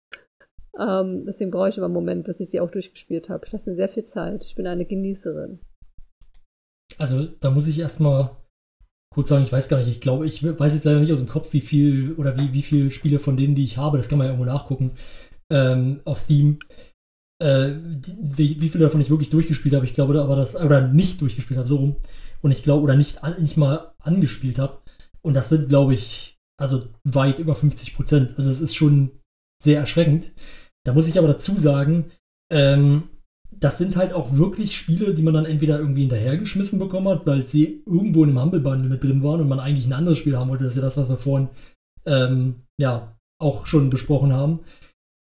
[0.80, 3.46] ähm, deswegen brauche ich immer einen Moment, bis ich die auch durchgespielt habe.
[3.46, 4.46] Ich lasse mir sehr viel Zeit.
[4.46, 5.60] Ich bin eine Genießerin.
[7.00, 8.38] Also da muss ich erstmal
[9.12, 11.28] kurz sagen, ich weiß gar nicht, ich glaube, ich weiß jetzt leider nicht aus dem
[11.28, 14.20] Kopf, wie viel oder wie, wie viele Spiele von denen, die ich habe, das kann
[14.20, 14.92] man ja irgendwo nachgucken,
[15.52, 16.60] ähm, auf Steam.
[17.40, 21.22] Äh, die, wie viele davon ich wirklich durchgespielt habe, ich glaube, aber das, oder nicht
[21.22, 21.96] durchgespielt habe, so rum.
[22.42, 24.82] Und ich glaube, oder nicht, nicht mal angespielt habe.
[25.22, 28.34] Und das sind, glaube ich, also weit über 50 Prozent.
[28.38, 29.12] Also es ist schon
[29.62, 30.32] sehr erschreckend.
[30.86, 32.06] Da muss ich aber dazu sagen,
[32.52, 33.10] ähm,
[33.52, 37.48] das sind halt auch wirklich Spiele, die man dann entweder irgendwie hinterhergeschmissen bekommen hat, weil
[37.48, 40.38] sie irgendwo in einem Humble Bundle mit drin waren und man eigentlich ein anderes Spiel
[40.38, 40.64] haben wollte.
[40.64, 41.50] Das ist ja das, was wir vorhin
[42.06, 44.60] ähm, ja auch schon besprochen haben.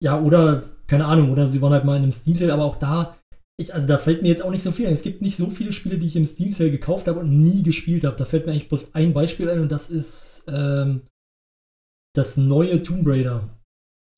[0.03, 2.77] Ja, oder, keine Ahnung, oder sie waren halt mal in einem Steam Sale, aber auch
[2.77, 3.17] da,
[3.57, 4.93] ich, also da fällt mir jetzt auch nicht so viel ein.
[4.93, 7.63] Es gibt nicht so viele Spiele, die ich im Steam Sale gekauft habe und nie
[7.63, 8.17] gespielt habe.
[8.17, 11.03] Da fällt mir eigentlich bloß ein Beispiel ein und das ist ähm,
[12.17, 13.49] das neue Tomb Raider.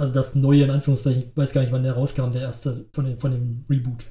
[0.01, 3.05] Also das neue in Anführungszeichen, ich weiß gar nicht, wann der rauskam, der erste von
[3.05, 4.07] dem, von dem Reboot.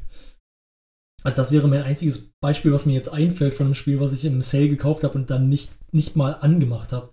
[1.24, 4.26] Also das wäre mein einziges Beispiel, was mir jetzt einfällt von einem Spiel, was ich
[4.26, 7.12] im Sale gekauft habe und dann nicht, nicht mal angemacht habe.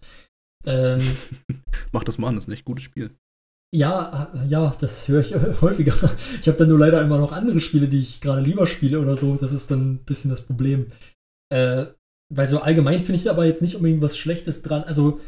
[0.67, 1.17] Ähm,
[1.93, 3.11] Mach das mal an, das ist ein echt gutes Spiel.
[3.73, 5.95] Ja, ja, das höre ich häufiger.
[6.41, 9.17] Ich habe dann nur leider immer noch andere Spiele, die ich gerade lieber spiele oder
[9.17, 9.37] so.
[9.37, 10.87] Das ist dann ein bisschen das Problem.
[11.53, 11.87] Äh,
[12.33, 14.83] weil so allgemein finde ich aber jetzt nicht unbedingt was Schlechtes dran.
[14.85, 15.21] Also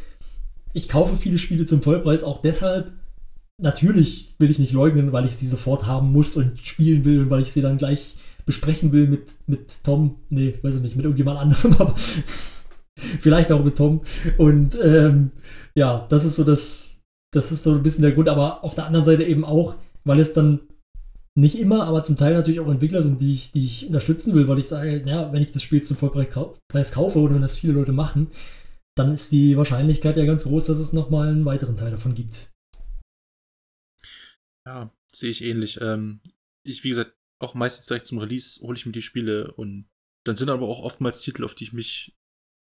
[0.73, 2.93] ich kaufe viele Spiele zum Vollpreis auch deshalb,
[3.61, 7.31] natürlich will ich nicht leugnen, weil ich sie sofort haben muss und spielen will und
[7.31, 10.17] weil ich sie dann gleich besprechen will mit, mit Tom.
[10.31, 11.95] Nee, weiß ich nicht, mit irgendjemand anderem, aber
[12.97, 14.03] vielleicht auch mit Tom.
[14.39, 15.31] Und ähm,
[15.75, 16.92] ja, das ist so das,
[17.33, 20.21] das ist so ein bisschen der Grund, aber auf der anderen Seite eben auch, weil
[20.21, 20.61] es dann
[21.35, 24.49] nicht immer, aber zum Teil natürlich auch Entwickler sind, die ich, die ich unterstützen will,
[24.49, 27.73] weil ich sage, ja, wenn ich das Spiel zum Vollpreis kaufe oder wenn das viele
[27.73, 28.29] Leute machen,
[28.97, 32.53] dann ist die Wahrscheinlichkeit ja ganz groß, dass es nochmal einen weiteren Teil davon gibt.
[34.67, 35.81] Ja, sehe ich ähnlich.
[35.81, 36.21] Ähm,
[36.67, 39.89] ich, wie gesagt, auch meistens direkt zum Release hole ich mir die Spiele und
[40.25, 42.15] dann sind aber auch oftmals Titel, auf die ich mich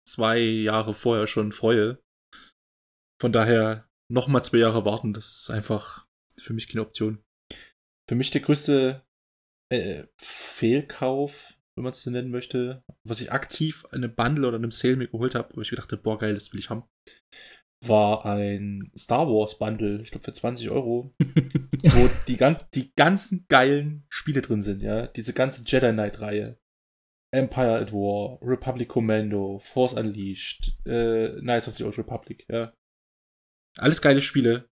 [0.06, 1.98] zwei Jahre vorher schon freue.
[3.20, 6.06] Von daher nochmal zwei Jahre warten, das ist einfach
[6.38, 7.22] für mich keine Option.
[8.08, 9.04] Für mich der größte
[9.70, 14.56] äh, Fehlkauf, wenn man es so nennen möchte, was ich aktiv in einem Bundle oder
[14.56, 16.84] einem Sale mir geholt habe, wo ich gedacht habe, boah, geil, das will ich haben,
[17.84, 23.46] war ein Star Wars Bundle, ich glaube für 20 Euro, wo die, gan die ganzen
[23.48, 25.06] geilen Spiele drin sind, ja.
[25.06, 26.58] Diese ganze Jedi Knight Reihe.
[27.30, 32.72] Empire at War, Republic Commando, Force Unleashed, äh, Knights of the Old Republic, ja.
[33.78, 34.68] Alles geile Spiele.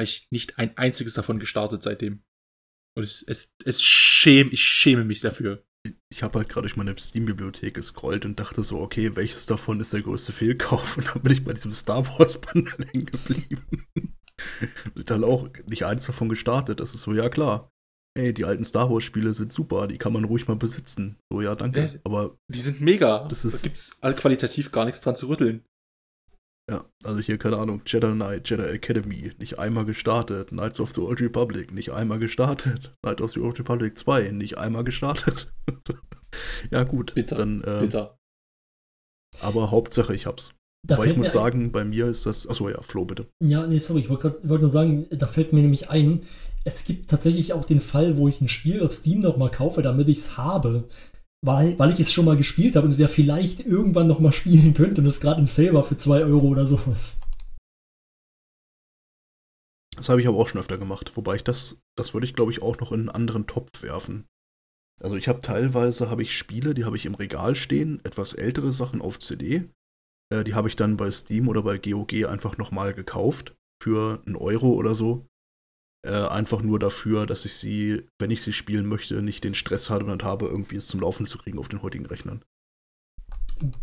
[0.00, 2.22] Habe ich nicht ein einziges davon gestartet seitdem.
[2.96, 5.64] Und es, es, es schäme, ich schäme mich dafür.
[6.12, 9.92] ich habe halt gerade durch meine Steam-Bibliothek gescrollt und dachte so, okay, welches davon ist
[9.92, 10.96] der größte Fehlkauf?
[10.98, 14.16] Und dann bin ich bei diesem Star Wars-Bundle hängen geblieben.
[14.96, 16.80] ich dann auch nicht eins davon gestartet.
[16.80, 17.70] Das ist so, ja klar.
[18.16, 21.16] Ey, die alten Star Wars-Spiele sind super, die kann man ruhig mal besitzen.
[21.32, 21.84] So, ja, danke.
[21.84, 23.28] Ja, Aber Die sind mega.
[23.28, 25.64] Das ist- da gibt's all qualitativ gar nichts dran zu rütteln.
[26.70, 30.48] Ja, also hier, keine Ahnung, Jedi Knight, Jedi Academy, nicht einmal gestartet.
[30.48, 32.94] Knights of the Old Republic, nicht einmal gestartet.
[33.02, 35.52] Knights of the Old Republic 2, nicht einmal gestartet.
[36.70, 37.14] ja, gut.
[37.14, 38.18] Bitter, Dann, ähm, Bitter.
[39.40, 40.54] Aber Hauptsache, ich hab's.
[40.86, 42.48] Da Aber ich muss sagen, bei mir ist das.
[42.48, 43.26] Achso, ja, Flo, bitte.
[43.42, 46.20] Ja, nee, sorry, ich wollte wollte nur sagen, da fällt mir nämlich ein,
[46.64, 50.08] es gibt tatsächlich auch den Fall, wo ich ein Spiel auf Steam nochmal kaufe, damit
[50.08, 50.88] ich es habe.
[51.44, 54.74] Weil, weil ich es schon mal gespielt habe und es ja vielleicht irgendwann nochmal spielen
[54.74, 57.18] könnte und es gerade im Sale war für 2 Euro oder sowas.
[59.96, 61.16] Das habe ich aber auch schon öfter gemacht.
[61.16, 64.26] Wobei ich das, das würde ich glaube ich auch noch in einen anderen Topf werfen.
[65.00, 68.72] Also ich habe teilweise habe ich Spiele, die habe ich im Regal stehen, etwas ältere
[68.72, 69.68] Sachen auf CD.
[70.32, 74.36] Äh, die habe ich dann bei Steam oder bei GOG einfach nochmal gekauft für einen
[74.36, 75.26] Euro oder so.
[76.06, 79.90] Äh, einfach nur dafür, dass ich sie, wenn ich sie spielen möchte, nicht den Stress
[79.90, 82.42] hatte und habe, irgendwie es zum Laufen zu kriegen auf den heutigen Rechnern.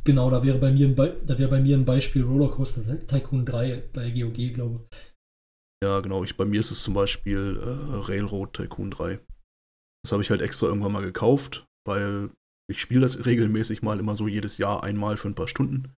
[0.05, 3.45] Genau, da wäre bei mir ein, Be da wäre bei mir ein Beispiel Rollercoaster Tycoon
[3.45, 5.13] 3 bei GOG, glaube ich.
[5.83, 6.23] Ja, genau.
[6.23, 9.19] Ich, bei mir ist es zum Beispiel äh, Railroad Tycoon 3.
[10.03, 12.31] Das habe ich halt extra irgendwann mal gekauft, weil
[12.71, 15.93] ich spiele das regelmäßig mal immer so jedes Jahr einmal für ein paar Stunden.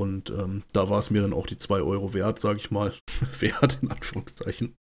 [0.00, 2.94] Und ähm, da war es mir dann auch die 2 Euro wert, sage ich mal.
[3.40, 4.76] wert, in Anführungszeichen.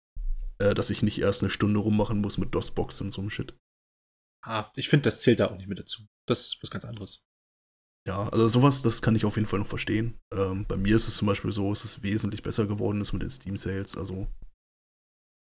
[0.61, 3.57] Äh, dass ich nicht erst eine Stunde rummachen muss mit DOS-Box und so einem Shit.
[4.45, 6.03] Ah, ich finde, das zählt da auch nicht mit dazu.
[6.27, 7.25] Das ist was ganz anderes.
[8.07, 10.19] Ja, also sowas, das kann ich auf jeden Fall noch verstehen.
[10.33, 13.23] Ähm, bei mir ist es zum Beispiel so, es ist wesentlich besser geworden ist mit
[13.23, 13.97] den Steam Sales.
[13.97, 14.27] Also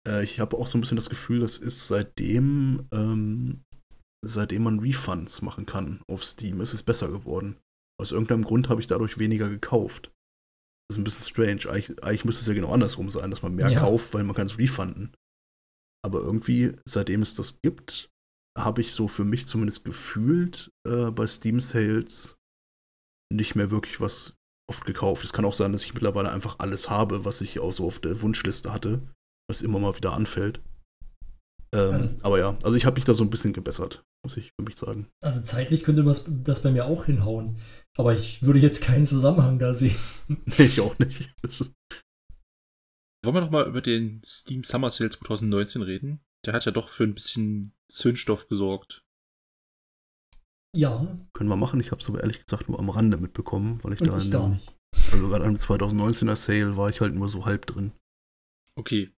[0.08, 3.64] äh, ich habe auch so ein bisschen das Gefühl, das ist seitdem, ähm,
[4.24, 7.58] seitdem man Refunds machen kann auf Steam, ist es besser geworden.
[8.00, 10.12] Aus irgendeinem Grund habe ich dadurch weniger gekauft.
[10.88, 11.68] Das ist ein bisschen strange.
[11.72, 13.80] Eigentlich, eigentlich müsste es ja genau andersrum sein, dass man mehr Ja.
[13.80, 15.12] kauft, weil man kann es refunden.
[16.04, 18.10] Aber irgendwie, seitdem es das gibt,
[18.56, 22.36] habe ich so für mich zumindest gefühlt äh, bei Steam Sales
[23.32, 24.34] nicht mehr wirklich was
[24.70, 25.24] oft gekauft.
[25.24, 27.98] Es kann auch sein, dass ich mittlerweile einfach alles habe, was ich auch so auf
[27.98, 29.02] der Wunschliste hatte,
[29.50, 30.60] was immer mal wieder anfällt.
[31.74, 34.52] Ähm, Also- aber ja, also ich habe mich da so ein bisschen gebessert, muss ich
[34.58, 35.08] für mich sagen.
[35.22, 37.56] Also zeitlich könnte das, das bei mir auch hinhauen.
[37.96, 39.96] Aber ich würde jetzt keinen Zusammenhang da sehen.
[40.28, 41.32] Nee, ich auch nicht.
[43.24, 46.20] Wollen wir noch mal über den Steam Summer Sale 2019 reden?
[46.44, 49.02] Der hat ja doch für ein bisschen Zündstoff gesorgt.
[50.76, 51.80] Ja, können wir machen.
[51.80, 54.30] Ich habe es aber ehrlich gesagt nur am Rande mitbekommen, weil ich und da ich
[54.30, 54.74] gar nicht.
[55.12, 57.92] Also gerade am 2019er Sale war ich halt nur so halb drin.
[58.74, 59.10] Okay,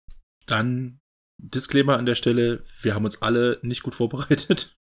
[0.46, 1.00] dann
[1.38, 4.77] Disclaimer an der Stelle, wir haben uns alle nicht gut vorbereitet.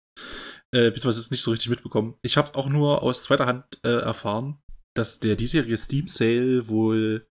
[0.74, 2.18] Äh, beziehungsweise es nicht so richtig mitbekommen.
[2.22, 4.60] Ich habe auch nur aus zweiter Hand äh, erfahren,
[4.96, 7.28] dass der diesjährige Steam Sale wohl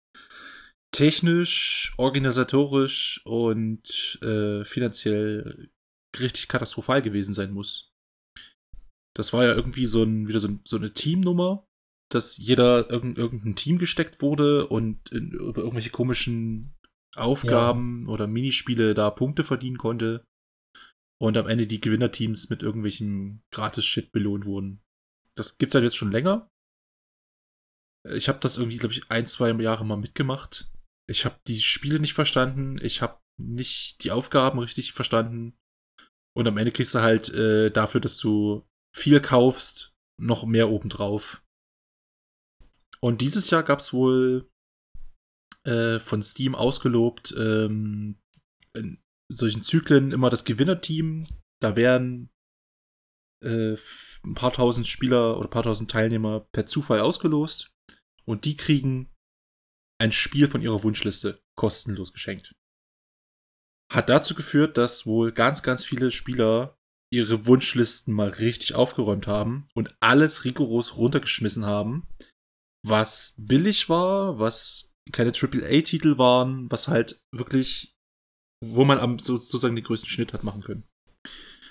[0.95, 5.71] technisch, organisatorisch und äh, finanziell
[6.19, 7.91] richtig katastrophal gewesen sein muss.
[9.17, 11.67] Das war ja irgendwie so ein, wieder so, ein, so eine Teamnummer,
[12.13, 16.75] dass jeder irgend, irgendein Team gesteckt wurde und in, über irgendwelche komischen
[17.17, 20.25] Aufgaben oder Minispiele da Punkte verdienen konnte.
[21.25, 24.83] Und am Ende die Gewinnerteams mit irgendwelchem Gratis-Shit belohnt wurden.
[25.35, 26.51] Das gibt's halt jetzt schon länger.
[28.11, 30.71] Ich habe das irgendwie, glaube ich, ein, zwei Jahre mal mitgemacht.
[31.09, 32.77] Ich habe die Spiele nicht verstanden.
[32.83, 35.57] Ich habe nicht die Aufgaben richtig verstanden.
[36.37, 41.43] Und am Ende kriegst du halt äh, dafür, dass du viel kaufst, noch mehr obendrauf.
[43.01, 44.51] Und dieses Jahr gab's wohl
[45.65, 48.21] äh, von Steam ausgelobt ähm,
[48.75, 49.03] in
[49.37, 51.27] solchen Zyklen immer das Gewinnerteam.
[51.61, 52.31] Da werden
[53.43, 53.77] äh,
[54.25, 57.73] ein paar tausend Spieler oder ein paar tausend Teilnehmer per Zufall ausgelost.
[58.25, 59.13] Und die kriegen
[60.01, 62.55] ein Spiel von ihrer Wunschliste kostenlos geschenkt.
[63.93, 66.77] Hat dazu geführt, dass wohl ganz, ganz viele Spieler
[67.13, 72.09] ihre Wunschlisten mal richtig aufgeräumt haben und alles rigoros runtergeschmissen haben,
[72.85, 77.94] was billig war, was keine AAA-Titel waren, was halt wirklich,
[78.71, 80.85] wo man am, so, sozusagen den größten Schnitt hat machen können.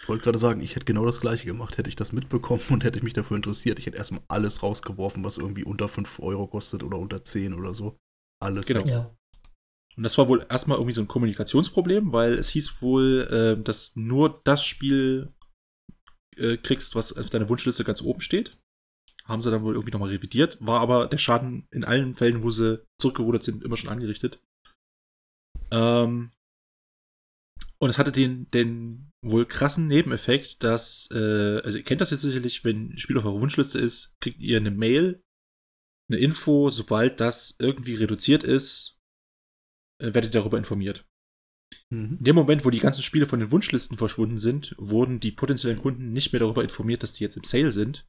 [0.02, 2.84] Ich wollte gerade sagen, ich hätte genau das gleiche gemacht, hätte ich das mitbekommen und
[2.84, 3.80] hätte ich mich dafür interessiert.
[3.80, 7.74] Ich hätte erstmal alles rausgeworfen, was irgendwie unter 5 Euro kostet oder unter 10 oder
[7.74, 7.98] so.
[8.42, 8.86] Alles Genau.
[8.86, 9.16] Ja.
[9.96, 13.96] Und das war wohl erstmal irgendwie so ein Kommunikationsproblem, weil es hieß wohl, äh, dass
[13.96, 15.32] nur das Spiel
[16.36, 18.58] äh, kriegst, was auf deiner Wunschliste ganz oben steht.
[19.26, 22.52] Haben sie dann wohl irgendwie nochmal revidiert, war aber der Schaden in allen Fällen, wo
[22.52, 24.42] sie zurückgerudert sind, immer schon angerichtet.
[25.72, 26.32] Ähm,
[27.84, 32.22] und es hatte den, den wohl krassen Nebeneffekt, dass, äh, also ihr kennt das jetzt
[32.22, 35.22] sicherlich, wenn ein Spiel auf eurer Wunschliste ist, kriegt ihr eine Mail,
[36.10, 39.02] eine Info, sobald das irgendwie reduziert ist,
[40.02, 41.06] äh, werdet ihr darüber informiert.
[41.90, 42.20] Mhm.
[42.20, 45.80] In dem Moment, wo die ganzen Spiele von den Wunschlisten verschwunden sind, wurden die potenziellen
[45.80, 48.08] Kunden nicht mehr darüber informiert, dass die jetzt im Sale sind.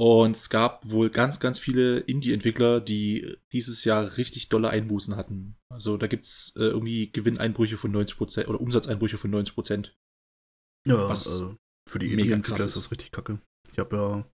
[0.00, 5.56] Und es gab wohl ganz, ganz viele Indie-Entwickler, die dieses Jahr richtig dolle Einbußen hatten.
[5.76, 9.92] Also da gibt's äh, irgendwie Gewinneinbrüche von 90% oder Umsatzeinbrüche von 90%.
[10.88, 11.56] Ja, Was also
[11.88, 13.40] für die Indie-Entwickler ist das richtig kacke.
[13.72, 14.30] Ich habe ja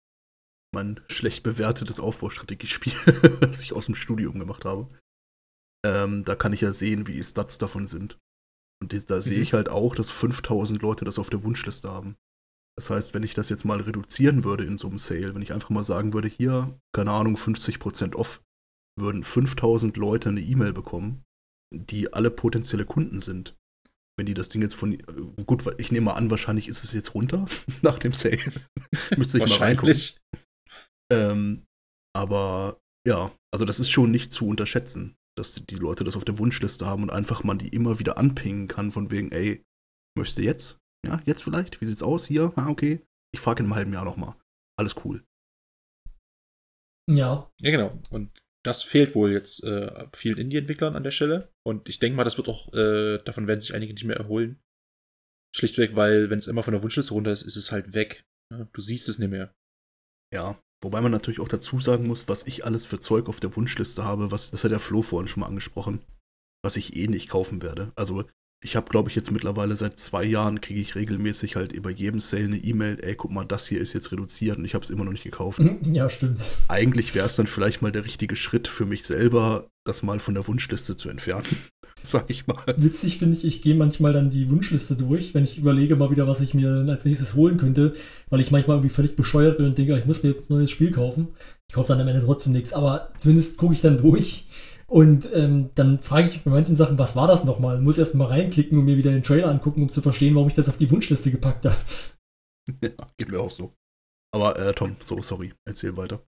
[0.74, 2.92] mein schlecht bewertetes Aufbaustrategiespiel,
[3.40, 4.86] das ich aus dem Studium gemacht habe.
[5.84, 8.18] Ähm, da kann ich ja sehen, wie die Stats davon sind.
[8.82, 9.42] Und da sehe Mhm.
[9.42, 12.16] ich halt auch, dass 5000 Leute das auf der Wunschliste haben.
[12.76, 15.52] Das heißt, wenn ich das jetzt mal reduzieren würde in so einem Sale, wenn ich
[15.52, 18.42] einfach mal sagen würde, hier, keine Ahnung, 50% off,
[18.98, 21.22] würden 5000 Leute eine E-Mail bekommen,
[21.72, 23.56] die alle potenzielle Kunden sind.
[24.18, 24.98] Wenn die das Ding jetzt von,
[25.46, 27.46] gut, ich nehme mal an, wahrscheinlich ist es jetzt runter
[27.82, 28.38] nach dem Sale.
[29.16, 29.94] Müsste ich mal reingucken.
[29.94, 30.20] Wahrscheinlich.
[31.12, 31.66] Ähm,
[32.14, 36.38] aber ja, also das ist schon nicht zu unterschätzen, dass die Leute das auf der
[36.38, 39.64] Wunschliste haben und einfach man die immer wieder anpingen kann, von wegen, ey,
[40.16, 40.78] möchtest du jetzt?
[41.06, 41.80] Ja, jetzt vielleicht?
[41.80, 42.26] Wie sieht's aus?
[42.26, 42.52] Hier?
[42.56, 43.00] Ah, okay.
[43.32, 44.34] Ich frage in einem halben Jahr nochmal.
[44.78, 45.24] Alles cool.
[47.08, 47.98] Ja, Ja, genau.
[48.10, 48.30] Und
[48.64, 51.52] das fehlt wohl jetzt äh, vielen Indie-Entwicklern an der Stelle.
[51.66, 54.60] Und ich denke mal, das wird auch, äh, davon werden sich einige nicht mehr erholen.
[55.56, 58.24] Schlichtweg, weil, wenn es immer von der Wunschliste runter ist, ist es halt weg.
[58.52, 59.52] Ja, du siehst es nicht mehr.
[60.32, 63.54] Ja, wobei man natürlich auch dazu sagen muss, was ich alles für Zeug auf der
[63.56, 66.04] Wunschliste habe, was, das hat der Flo vorhin schon mal angesprochen,
[66.62, 67.92] was ich eh nicht kaufen werde.
[67.96, 68.24] Also
[68.62, 72.20] ich habe, glaube ich, jetzt mittlerweile seit zwei Jahren kriege ich regelmäßig halt über jedem
[72.20, 74.90] Sale eine E-Mail, ey, guck mal, das hier ist jetzt reduziert und ich habe es
[74.90, 75.60] immer noch nicht gekauft.
[75.90, 76.58] ja, stimmt.
[76.68, 80.34] Eigentlich wäre es dann vielleicht mal der richtige Schritt für mich selber, das mal von
[80.34, 81.46] der Wunschliste zu entfernen.
[82.02, 82.56] Sag ich mal.
[82.76, 86.26] Witzig finde ich, ich gehe manchmal dann die Wunschliste durch, wenn ich überlege mal wieder,
[86.26, 87.94] was ich mir als nächstes holen könnte,
[88.30, 90.70] weil ich manchmal irgendwie völlig bescheuert bin und denke, ich muss mir jetzt ein neues
[90.70, 91.28] Spiel kaufen.
[91.68, 94.46] Ich kaufe dann am Ende trotzdem nichts, aber zumindest gucke ich dann durch
[94.90, 97.80] und ähm, dann frage ich mich bei manchen Sachen, was war das nochmal?
[97.80, 100.54] Muss erst mal reinklicken und mir wieder den Trailer angucken, um zu verstehen, warum ich
[100.54, 101.76] das auf die Wunschliste gepackt habe.
[102.82, 103.74] Ja, geht mir auch so.
[104.32, 106.24] Aber äh, Tom, so, sorry, erzähl weiter.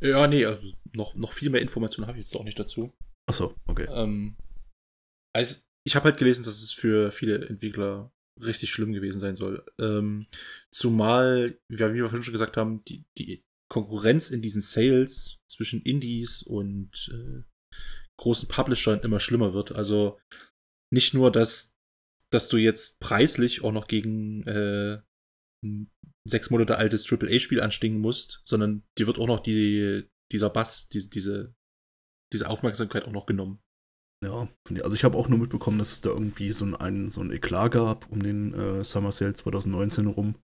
[0.00, 2.92] Ja, nee, also noch, noch viel mehr Informationen habe ich jetzt auch nicht dazu.
[3.28, 3.88] Achso, okay.
[3.90, 4.36] Ähm,
[5.34, 9.64] also ich habe halt gelesen, dass es für viele Entwickler richtig schlimm gewesen sein soll.
[9.80, 10.26] Ähm,
[10.70, 15.82] zumal, ja, wie wir vorhin schon gesagt haben, die, die Konkurrenz in diesen Sales zwischen
[15.82, 17.42] Indies und äh,
[18.18, 19.72] großen Publishern immer schlimmer wird.
[19.72, 20.18] Also
[20.92, 21.74] nicht nur, dass,
[22.30, 25.00] dass du jetzt preislich auch noch gegen äh,
[25.64, 25.90] ein
[26.28, 31.08] sechs Monate altes AAA-Spiel anstinken musst, sondern dir wird auch noch die, dieser Bass, die,
[31.08, 31.54] diese,
[32.32, 33.60] diese Aufmerksamkeit auch noch genommen.
[34.24, 34.48] Ja,
[34.82, 37.72] also ich habe auch nur mitbekommen, dass es da irgendwie so ein, so ein Eklat
[37.72, 40.34] gab um den äh, Summer Sale 2019 rum.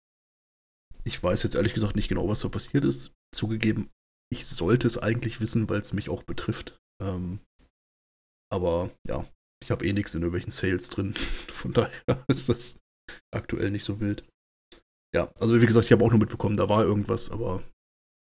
[1.03, 3.13] Ich weiß jetzt ehrlich gesagt nicht genau, was da passiert ist.
[3.35, 3.91] Zugegeben,
[4.33, 6.79] ich sollte es eigentlich wissen, weil es mich auch betrifft.
[7.03, 7.41] Ähm,
[8.55, 9.27] aber ja,
[9.63, 11.15] ich habe eh nichts in irgendwelchen Sales drin.
[11.49, 11.91] Von daher
[12.29, 12.79] ist das
[13.35, 14.23] aktuell nicht so wild.
[15.15, 17.63] Ja, also wie gesagt, ich habe auch nur mitbekommen, da war irgendwas, aber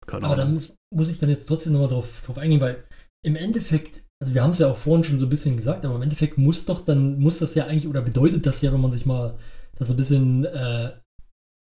[0.05, 0.55] keine Aber da Ahnung.
[0.55, 2.83] muss, muss ich dann jetzt trotzdem nochmal drauf, drauf eingehen, weil
[3.25, 5.95] im Endeffekt, also wir haben es ja auch vorhin schon so ein bisschen gesagt, aber
[5.95, 8.91] im Endeffekt muss doch dann, muss das ja eigentlich, oder bedeutet das ja, wenn man
[8.91, 9.37] sich mal
[9.75, 10.99] das so ein bisschen äh,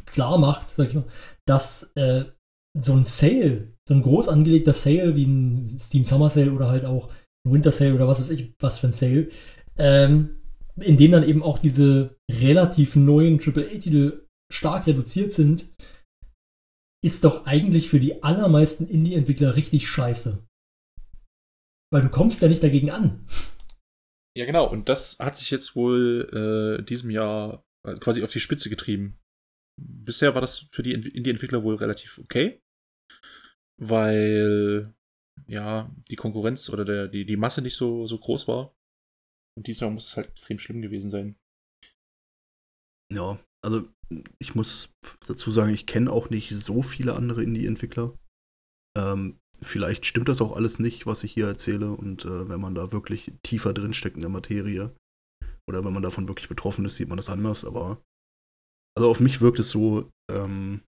[0.06, 1.04] klar macht, sag ich mal,
[1.46, 2.24] dass äh,
[2.78, 6.86] so ein Sale, so ein groß angelegter Sale wie ein Steam Summer Sale oder halt
[6.86, 7.12] auch
[7.48, 9.28] Winter Sale oder was weiß ich, was für ein Sale,
[9.76, 10.40] ähm,
[10.80, 15.72] in dem dann eben auch diese relativ neuen AAA-Titel stark reduziert sind,
[17.04, 20.46] ist doch eigentlich für die allermeisten Indie-Entwickler richtig scheiße.
[21.92, 23.26] Weil du kommst ja nicht dagegen an.
[24.36, 24.70] Ja, genau.
[24.70, 29.18] Und das hat sich jetzt wohl äh, diesem Jahr äh, quasi auf die Spitze getrieben.
[29.78, 32.60] Bisher war das für die Ent- Indie-Entwickler wohl relativ okay,
[33.80, 34.94] weil
[35.46, 38.74] ja die Konkurrenz oder der, die, die Masse nicht so, so groß war.
[39.56, 41.36] Und diesmal muss es halt extrem schlimm gewesen sein.
[43.12, 43.86] Ja, also
[44.38, 44.92] ich muss
[45.26, 48.18] dazu sagen, ich kenne auch nicht so viele andere Indie-Entwickler.
[48.96, 51.92] Ähm, vielleicht stimmt das auch alles nicht, was ich hier erzähle.
[51.92, 54.94] Und äh, wenn man da wirklich tiefer drin steckt in der Materie
[55.68, 57.64] oder wenn man davon wirklich betroffen ist, sieht man das anders.
[57.64, 58.02] Aber
[58.96, 60.82] also auf mich wirkt es so, ähm,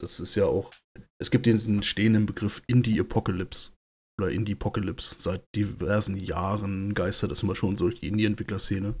[0.00, 0.72] das ist ja auch,
[1.20, 3.72] es gibt diesen stehenden Begriff Indie-Apocalypse
[4.18, 5.16] oder Indie-Apocalypse.
[5.18, 8.94] Seit diversen Jahren geistert das immer schon so durch die Indie-Entwicklerszene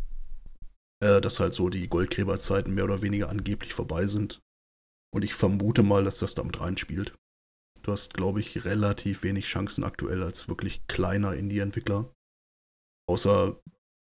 [1.00, 4.40] äh, dass halt so die Goldgräberzeiten mehr oder weniger angeblich vorbei sind.
[5.14, 7.14] Und ich vermute mal, dass das damit reinspielt.
[7.82, 12.12] Du hast, glaube ich, relativ wenig Chancen aktuell als wirklich kleiner Indie-Entwickler.
[13.08, 13.60] Außer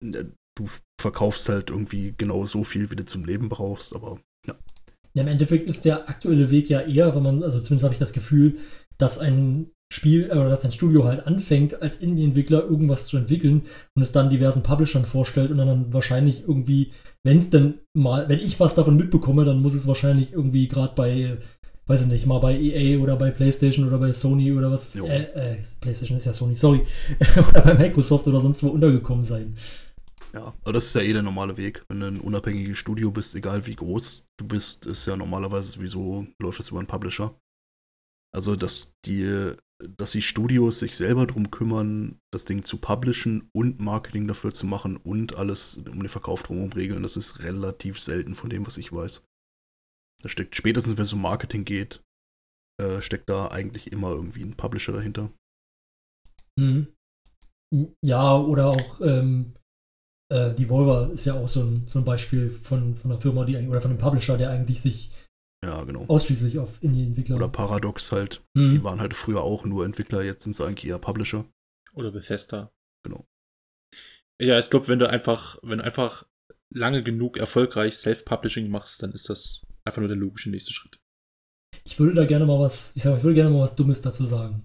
[0.03, 0.25] äh,
[0.57, 0.69] du
[1.01, 4.57] verkaufst halt irgendwie genau so viel, wie du zum Leben brauchst, aber ja.
[5.15, 8.01] Ja, im Endeffekt ist der aktuelle Weg ja eher, wenn man, also zumindest habe ich
[8.01, 8.59] das Gefühl,
[8.99, 13.63] dass ein Spiel oder dass ein Studio halt anfängt, als Indie-Entwickler irgendwas zu entwickeln
[13.95, 18.41] und es dann diversen Publishern vorstellt und dann wahrscheinlich irgendwie, wenn es denn mal, wenn
[18.41, 21.37] ich was davon mitbekomme, dann muss es wahrscheinlich irgendwie gerade bei,
[21.87, 25.01] weiß ich nicht, mal bei EA oder bei PlayStation oder bei Sony oder was, äh,
[25.01, 26.83] äh, PlayStation ist ja Sony, sorry,
[27.51, 29.55] oder bei Microsoft oder sonst wo untergekommen sein.
[30.35, 31.85] Ja, aber das ist ja eh der normale Weg.
[31.89, 36.27] Wenn du ein unabhängiges Studio bist, egal wie groß du bist, ist ja normalerweise sowieso,
[36.41, 37.39] läuft es über einen Publisher.
[38.35, 39.53] Also, dass die,
[39.99, 44.67] dass die Studios sich selber drum kümmern, das Ding zu publishen und Marketing dafür zu
[44.67, 48.77] machen und alles um den Verkauf drumherum regeln, das ist relativ selten von dem, was
[48.77, 49.25] ich weiß.
[50.23, 52.03] Da steckt spätestens, wenn es um Marketing geht,
[52.81, 55.31] äh, steckt da eigentlich immer irgendwie ein Publisher dahinter.
[56.59, 56.89] Mhm.
[58.05, 59.55] Ja, oder auch ähm,
[60.33, 63.45] äh, die Volver ist ja auch so ein, so ein Beispiel von, von einer Firma,
[63.45, 65.11] die oder von einem Publisher, der eigentlich sich
[65.65, 66.05] Ja, genau.
[66.09, 67.37] ausschließlich auf Indie-Entwickler.
[67.37, 68.43] Oder Paradox halt.
[68.55, 68.71] Mhm.
[68.71, 71.47] Die waren halt früher auch nur Entwickler, jetzt sind sie eigentlich eher Publisher.
[71.95, 72.71] Oder Bethesda.
[73.03, 73.27] Genau.
[74.43, 76.27] Ja, ich glaube, wenn du einfach, wenn du einfach
[76.75, 80.99] lange genug erfolgreich Self-Publishing machst, dann ist das einfach nur der logische nächste Schritt.
[81.85, 84.03] Ich würde da gerne mal was, ich sag mal, ich würde gerne mal was Dummes
[84.03, 84.65] dazu sagen.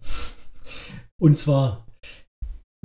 [1.21, 1.87] Und zwar,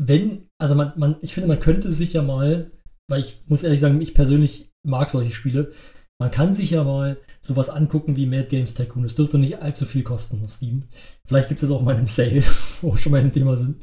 [0.00, 2.70] wenn, also man, man, ich finde, man könnte sich ja mal,
[3.08, 5.72] weil ich muss ehrlich sagen, ich persönlich mag solche Spiele,
[6.20, 9.04] man kann sich ja mal sowas angucken wie Mad Games Tycoon.
[9.04, 10.84] Es dürfte nicht allzu viel kosten auf Steam.
[11.26, 12.42] Vielleicht gibt es das auch mal im Sale,
[12.82, 13.82] wo wir schon mal im Thema sind.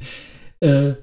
[0.62, 0.96] Äh,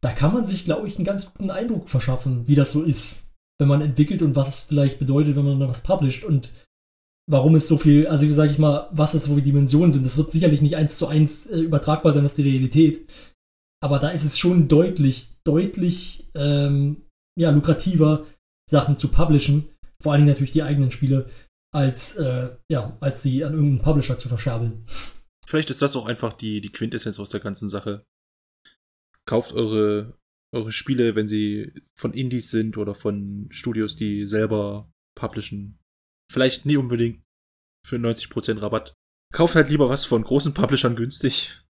[0.00, 3.26] da kann man sich, glaube ich, einen ganz guten Eindruck verschaffen, wie das so ist,
[3.58, 6.52] wenn man entwickelt und was es vielleicht bedeutet, wenn man da was publisht und
[7.28, 10.06] warum es so viel, also wie sage ich mal, was es so für Dimensionen sind.
[10.06, 13.10] Das wird sicherlich nicht eins zu eins äh, übertragbar sein auf die Realität.
[13.82, 17.02] Aber da ist es schon deutlich, deutlich ähm,
[17.38, 18.24] ja, lukrativer,
[18.70, 19.68] Sachen zu publishen,
[20.02, 21.26] vor allen Dingen natürlich die eigenen Spiele,
[21.74, 24.84] als, äh, ja, als sie an irgendeinen Publisher zu verscherbeln.
[25.46, 28.04] Vielleicht ist das auch einfach die, die Quintessenz aus der ganzen Sache.
[29.26, 30.18] Kauft eure,
[30.54, 35.78] eure Spiele, wenn sie von Indies sind oder von Studios, die selber publishen.
[36.32, 37.22] Vielleicht nie unbedingt
[37.86, 38.94] für 90% Rabatt.
[39.32, 41.64] Kauft halt lieber was von großen Publishern günstig.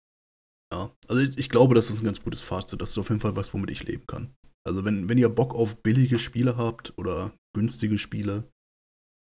[0.72, 2.80] Ja, also ich, ich glaube, das ist ein ganz gutes Fazit.
[2.80, 4.34] Das ist auf jeden Fall was, womit ich leben kann.
[4.66, 8.50] Also wenn, wenn ihr Bock auf billige Spiele habt oder günstige Spiele,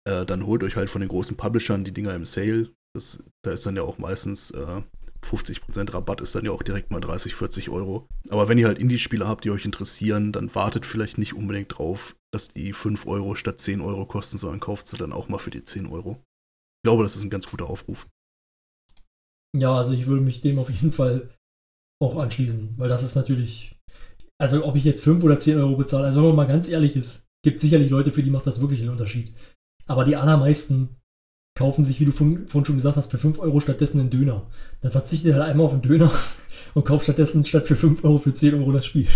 [0.07, 2.71] äh, dann holt euch halt von den großen Publishern die Dinger im Sale.
[2.95, 4.81] Das, da ist dann ja auch meistens äh,
[5.25, 8.07] 50% Rabatt, ist dann ja auch direkt mal 30, 40 Euro.
[8.29, 12.15] Aber wenn ihr halt Indie-Spiele habt, die euch interessieren, dann wartet vielleicht nicht unbedingt drauf,
[12.33, 15.49] dass die 5 Euro statt 10 Euro kosten, sondern kauft sie dann auch mal für
[15.49, 16.21] die 10 Euro.
[16.83, 18.07] Ich glaube, das ist ein ganz guter Aufruf.
[19.57, 21.29] Ja, also ich würde mich dem auf jeden Fall
[22.01, 23.74] auch anschließen, weil das ist natürlich,
[24.39, 26.95] also ob ich jetzt 5 oder 10 Euro bezahle, also wenn man mal ganz ehrlich
[26.95, 29.33] ist, gibt sicherlich Leute, für die macht das wirklich einen Unterschied.
[29.87, 30.97] Aber die allermeisten
[31.57, 34.49] kaufen sich, wie du vorhin schon gesagt hast, für 5 Euro stattdessen einen Döner.
[34.81, 36.11] Dann verzichtet er halt einmal auf den Döner
[36.73, 39.07] und kauft stattdessen statt für 5 Euro für 10 Euro das Spiel.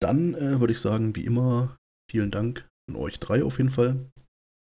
[0.00, 1.76] Dann äh, würde ich sagen, wie immer,
[2.10, 4.10] vielen Dank an euch drei auf jeden Fall.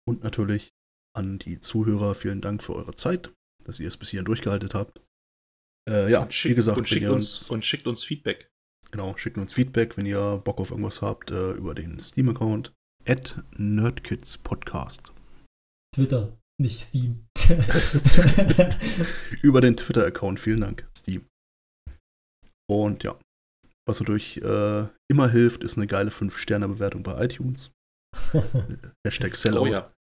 [0.08, 0.72] Und natürlich
[1.16, 3.32] an die Zuhörer, vielen Dank für eure Zeit,
[3.64, 5.00] dass ihr es bis hierhin durchgehalten habt.
[5.88, 8.50] Äh, ja, und wie schickt, gesagt, und schickt uns, uns, und schickt uns Feedback.
[8.90, 12.72] genau, schickt uns Feedback, wenn ihr Bock auf irgendwas habt, äh, über den Steam-Account
[13.06, 15.12] at Nerdkids Podcast.
[15.94, 17.26] Twitter, nicht Steam.
[19.42, 21.26] über den Twitter-Account, vielen Dank, Steam.
[22.68, 23.18] Und ja,
[23.88, 27.72] was natürlich äh, immer hilft, ist eine geile 5-Sterne-Bewertung bei iTunes.
[29.04, 29.62] Hashtag Sellout.
[29.62, 29.92] Oh ja.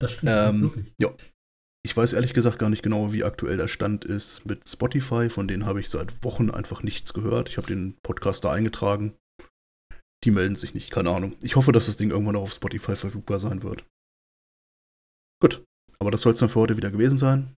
[0.00, 0.92] das stimmt Ähm, wirklich.
[0.98, 1.14] ja.
[1.84, 5.28] Ich weiß ehrlich gesagt gar nicht genau, wie aktuell der Stand ist mit Spotify.
[5.28, 7.48] Von denen habe ich seit Wochen einfach nichts gehört.
[7.48, 9.14] Ich habe den Podcast da eingetragen.
[10.24, 11.36] Die melden sich nicht, keine Ahnung.
[11.40, 13.84] Ich hoffe, dass das Ding irgendwann auch auf Spotify verfügbar sein wird.
[15.40, 15.64] Gut,
[15.98, 17.56] aber das soll es dann für heute wieder gewesen sein.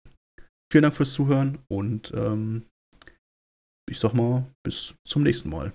[0.71, 2.65] Vielen Dank fürs Zuhören und ähm,
[3.87, 5.73] ich sag mal, bis zum nächsten Mal.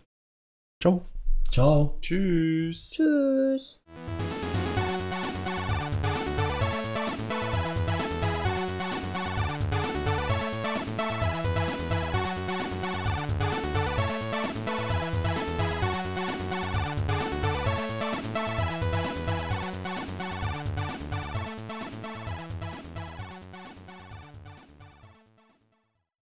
[0.82, 1.04] Ciao.
[1.48, 1.98] Ciao.
[2.00, 2.90] Tschüss.
[2.90, 3.80] Tschüss.